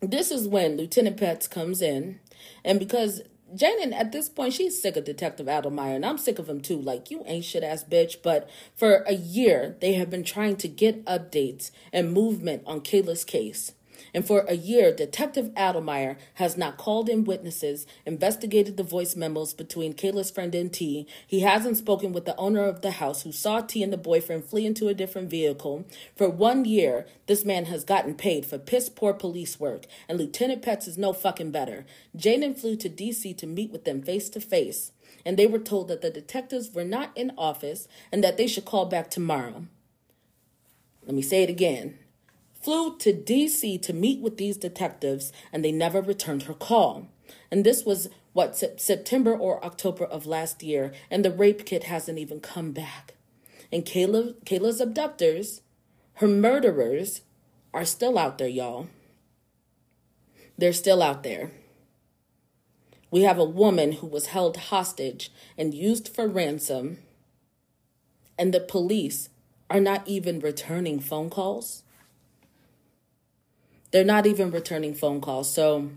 this 0.00 0.30
is 0.30 0.48
when 0.48 0.76
Lieutenant 0.76 1.16
Petz 1.16 1.48
comes 1.48 1.80
in 1.80 2.20
and 2.64 2.78
because 2.78 3.22
Janan, 3.54 3.92
at 3.92 4.12
this 4.12 4.28
point, 4.28 4.54
she's 4.54 4.80
sick 4.80 4.96
of 4.96 5.04
Detective 5.04 5.46
Adelemeyer, 5.46 5.96
and 5.96 6.06
I'm 6.06 6.18
sick 6.18 6.38
of 6.38 6.48
him 6.48 6.60
too. 6.60 6.80
Like, 6.80 7.10
you 7.10 7.22
ain't 7.26 7.44
shit 7.44 7.62
ass 7.62 7.84
bitch. 7.84 8.16
But 8.22 8.48
for 8.74 9.04
a 9.06 9.12
year, 9.12 9.76
they 9.80 9.94
have 9.94 10.10
been 10.10 10.24
trying 10.24 10.56
to 10.56 10.68
get 10.68 11.04
updates 11.04 11.70
and 11.92 12.12
movement 12.12 12.62
on 12.66 12.80
Kayla's 12.80 13.24
case. 13.24 13.72
And 14.14 14.26
for 14.26 14.40
a 14.40 14.54
year, 14.54 14.92
Detective 14.92 15.46
Adelemeyer 15.54 16.16
has 16.34 16.56
not 16.56 16.76
called 16.76 17.08
in 17.08 17.24
witnesses, 17.24 17.86
investigated 18.04 18.76
the 18.76 18.82
voice 18.82 19.16
memos 19.16 19.54
between 19.54 19.94
Kayla's 19.94 20.30
friend 20.30 20.54
and 20.54 20.70
T. 20.70 21.06
He 21.26 21.40
hasn't 21.40 21.78
spoken 21.78 22.12
with 22.12 22.26
the 22.26 22.36
owner 22.36 22.64
of 22.64 22.82
the 22.82 22.92
house 22.92 23.22
who 23.22 23.32
saw 23.32 23.60
T 23.60 23.82
and 23.82 23.92
the 23.92 23.96
boyfriend 23.96 24.44
flee 24.44 24.66
into 24.66 24.88
a 24.88 24.94
different 24.94 25.30
vehicle. 25.30 25.86
For 26.14 26.28
one 26.28 26.66
year, 26.66 27.06
this 27.26 27.44
man 27.44 27.66
has 27.66 27.84
gotten 27.84 28.14
paid 28.14 28.44
for 28.44 28.58
piss 28.58 28.90
poor 28.90 29.14
police 29.14 29.58
work, 29.58 29.86
and 30.08 30.18
Lieutenant 30.18 30.62
Petz 30.62 30.86
is 30.86 30.98
no 30.98 31.14
fucking 31.14 31.50
better. 31.50 31.86
Janan 32.16 32.58
flew 32.58 32.76
to 32.76 32.90
D.C. 32.90 33.32
to 33.32 33.46
meet 33.46 33.72
with 33.72 33.84
them 33.84 34.02
face 34.02 34.28
to 34.30 34.40
face, 34.40 34.92
and 35.24 35.38
they 35.38 35.46
were 35.46 35.58
told 35.58 35.88
that 35.88 36.02
the 36.02 36.10
detectives 36.10 36.74
were 36.74 36.84
not 36.84 37.16
in 37.16 37.32
office 37.38 37.88
and 38.10 38.22
that 38.22 38.36
they 38.36 38.46
should 38.46 38.66
call 38.66 38.84
back 38.84 39.08
tomorrow. 39.08 39.66
Let 41.06 41.14
me 41.14 41.22
say 41.22 41.42
it 41.42 41.50
again 41.50 41.98
flew 42.62 42.96
to 42.98 43.12
DC 43.12 43.82
to 43.82 43.92
meet 43.92 44.20
with 44.20 44.36
these 44.36 44.56
detectives 44.56 45.32
and 45.52 45.64
they 45.64 45.72
never 45.72 46.00
returned 46.00 46.44
her 46.44 46.54
call. 46.54 47.08
And 47.50 47.64
this 47.64 47.84
was 47.84 48.08
what 48.32 48.56
September 48.56 49.36
or 49.36 49.64
October 49.64 50.04
of 50.04 50.26
last 50.26 50.62
year 50.62 50.92
and 51.10 51.24
the 51.24 51.30
rape 51.30 51.66
kit 51.66 51.84
hasn't 51.84 52.18
even 52.18 52.40
come 52.40 52.72
back. 52.72 53.14
And 53.70 53.84
Kayla 53.84 54.34
Kayla's 54.44 54.80
abductors, 54.80 55.62
her 56.14 56.28
murderers 56.28 57.22
are 57.74 57.84
still 57.84 58.18
out 58.18 58.38
there, 58.38 58.48
y'all. 58.48 58.88
They're 60.58 60.72
still 60.72 61.02
out 61.02 61.22
there. 61.22 61.50
We 63.10 63.22
have 63.22 63.38
a 63.38 63.44
woman 63.44 63.92
who 63.92 64.06
was 64.06 64.26
held 64.26 64.56
hostage 64.56 65.30
and 65.58 65.74
used 65.74 66.08
for 66.08 66.26
ransom, 66.26 66.98
and 68.38 68.54
the 68.54 68.60
police 68.60 69.28
are 69.68 69.80
not 69.80 70.06
even 70.06 70.40
returning 70.40 70.98
phone 70.98 71.28
calls. 71.28 71.82
They're 73.92 74.04
not 74.04 74.26
even 74.26 74.50
returning 74.50 74.94
phone 74.94 75.20
calls. 75.20 75.52
So, 75.52 75.90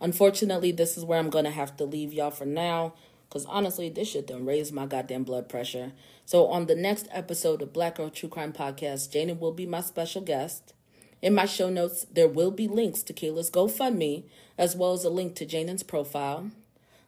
unfortunately, 0.00 0.70
this 0.70 0.98
is 0.98 1.04
where 1.04 1.18
I'm 1.18 1.30
going 1.30 1.46
to 1.46 1.50
have 1.50 1.76
to 1.78 1.84
leave 1.84 2.12
y'all 2.12 2.30
for 2.30 2.44
now. 2.44 2.92
Because 3.28 3.46
honestly, 3.46 3.88
this 3.88 4.10
shit 4.10 4.26
done 4.26 4.44
raise 4.44 4.70
my 4.70 4.84
goddamn 4.86 5.24
blood 5.24 5.48
pressure. 5.48 5.92
So, 6.26 6.46
on 6.48 6.66
the 6.66 6.74
next 6.74 7.08
episode 7.10 7.62
of 7.62 7.72
Black 7.72 7.96
Girl 7.96 8.10
True 8.10 8.28
Crime 8.28 8.52
Podcast, 8.52 9.10
Janan 9.12 9.38
will 9.38 9.52
be 9.52 9.64
my 9.66 9.80
special 9.80 10.20
guest. 10.20 10.74
In 11.22 11.34
my 11.34 11.46
show 11.46 11.70
notes, 11.70 12.06
there 12.12 12.28
will 12.28 12.50
be 12.50 12.68
links 12.68 13.02
to 13.04 13.14
Kayla's 13.14 13.50
GoFundMe, 13.50 14.24
as 14.58 14.76
well 14.76 14.92
as 14.92 15.04
a 15.04 15.10
link 15.10 15.34
to 15.36 15.46
Janan's 15.46 15.82
profile. 15.82 16.50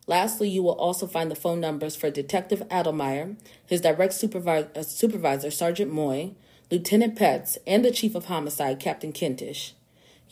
Lastly, 0.06 0.48
you 0.48 0.62
will 0.62 0.72
also 0.72 1.06
find 1.06 1.30
the 1.30 1.36
phone 1.36 1.60
numbers 1.60 1.96
for 1.96 2.10
Detective 2.10 2.62
Adelemeyer, 2.70 3.36
his 3.66 3.82
direct 3.82 4.14
supervisor, 4.14 4.70
uh, 4.74 4.82
supervisor 4.82 5.50
Sergeant 5.50 5.92
Moye, 5.92 6.32
Lieutenant 6.70 7.16
Petz, 7.16 7.58
and 7.66 7.84
the 7.84 7.90
Chief 7.90 8.14
of 8.14 8.24
Homicide, 8.24 8.80
Captain 8.80 9.12
Kentish. 9.12 9.74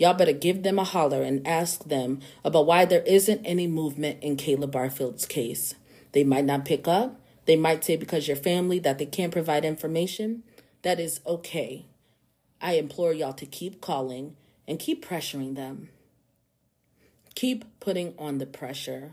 Y'all 0.00 0.14
better 0.14 0.32
give 0.32 0.62
them 0.62 0.78
a 0.78 0.84
holler 0.84 1.22
and 1.22 1.46
ask 1.46 1.84
them 1.84 2.20
about 2.42 2.64
why 2.64 2.86
there 2.86 3.02
isn't 3.02 3.44
any 3.44 3.66
movement 3.66 4.16
in 4.22 4.34
Kayla 4.34 4.70
Barfield's 4.70 5.26
case. 5.26 5.74
They 6.12 6.24
might 6.24 6.46
not 6.46 6.64
pick 6.64 6.88
up. 6.88 7.20
They 7.44 7.54
might 7.54 7.84
say 7.84 7.96
because 7.96 8.26
you're 8.26 8.34
family 8.34 8.78
that 8.78 8.96
they 8.96 9.04
can't 9.04 9.30
provide 9.30 9.62
information. 9.62 10.42
That 10.80 10.98
is 10.98 11.20
okay. 11.26 11.84
I 12.62 12.78
implore 12.78 13.12
y'all 13.12 13.34
to 13.34 13.44
keep 13.44 13.82
calling 13.82 14.36
and 14.66 14.78
keep 14.78 15.04
pressuring 15.04 15.54
them. 15.54 15.90
Keep 17.34 17.66
putting 17.78 18.14
on 18.18 18.38
the 18.38 18.46
pressure. 18.46 19.12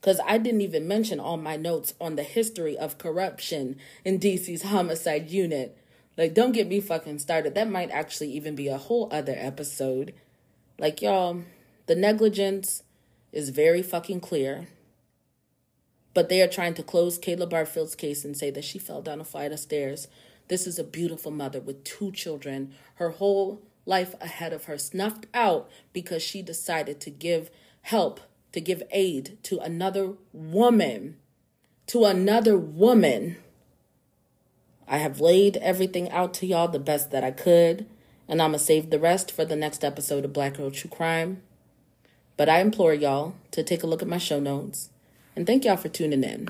Because 0.00 0.18
I 0.26 0.38
didn't 0.38 0.62
even 0.62 0.88
mention 0.88 1.20
all 1.20 1.36
my 1.36 1.58
notes 1.58 1.92
on 2.00 2.16
the 2.16 2.22
history 2.22 2.78
of 2.78 2.96
corruption 2.96 3.76
in 4.02 4.18
DC's 4.18 4.62
homicide 4.62 5.30
unit. 5.30 5.76
Like, 6.16 6.32
don't 6.32 6.52
get 6.52 6.68
me 6.68 6.80
fucking 6.80 7.18
started. 7.18 7.54
That 7.54 7.70
might 7.70 7.90
actually 7.90 8.32
even 8.32 8.54
be 8.54 8.68
a 8.68 8.78
whole 8.78 9.08
other 9.10 9.34
episode. 9.36 10.14
Like, 10.78 11.02
y'all, 11.02 11.42
the 11.86 11.94
negligence 11.94 12.82
is 13.32 13.50
very 13.50 13.82
fucking 13.82 14.20
clear. 14.20 14.68
But 16.14 16.30
they 16.30 16.40
are 16.40 16.48
trying 16.48 16.74
to 16.74 16.82
close 16.82 17.18
Kayla 17.18 17.50
Barfield's 17.50 17.94
case 17.94 18.24
and 18.24 18.36
say 18.36 18.50
that 18.50 18.64
she 18.64 18.78
fell 18.78 19.02
down 19.02 19.20
a 19.20 19.24
flight 19.24 19.52
of 19.52 19.60
stairs. 19.60 20.08
This 20.48 20.66
is 20.66 20.78
a 20.78 20.84
beautiful 20.84 21.30
mother 21.30 21.60
with 21.60 21.84
two 21.84 22.12
children, 22.12 22.72
her 22.94 23.10
whole 23.10 23.60
life 23.84 24.14
ahead 24.20 24.54
of 24.54 24.64
her, 24.64 24.78
snuffed 24.78 25.26
out 25.34 25.68
because 25.92 26.22
she 26.22 26.40
decided 26.40 27.00
to 27.00 27.10
give 27.10 27.50
help, 27.82 28.20
to 28.52 28.60
give 28.60 28.82
aid 28.90 29.36
to 29.42 29.58
another 29.58 30.14
woman. 30.32 31.18
To 31.88 32.04
another 32.04 32.56
woman 32.56 33.36
I 34.88 34.98
have 34.98 35.20
laid 35.20 35.56
everything 35.58 36.10
out 36.10 36.32
to 36.34 36.46
y'all 36.46 36.68
the 36.68 36.78
best 36.78 37.10
that 37.10 37.24
I 37.24 37.30
could, 37.30 37.86
and 38.28 38.40
I'm 38.40 38.50
going 38.50 38.58
to 38.58 38.64
save 38.64 38.90
the 38.90 38.98
rest 38.98 39.32
for 39.32 39.44
the 39.44 39.56
next 39.56 39.84
episode 39.84 40.24
of 40.24 40.32
Black 40.32 40.54
Girl 40.54 40.70
True 40.70 40.90
Crime. 40.90 41.42
But 42.36 42.48
I 42.48 42.60
implore 42.60 42.94
y'all 42.94 43.34
to 43.50 43.62
take 43.62 43.82
a 43.82 43.86
look 43.86 44.02
at 44.02 44.08
my 44.08 44.18
show 44.18 44.38
notes, 44.38 44.90
and 45.34 45.46
thank 45.46 45.64
y'all 45.64 45.76
for 45.76 45.88
tuning 45.88 46.22
in. 46.22 46.48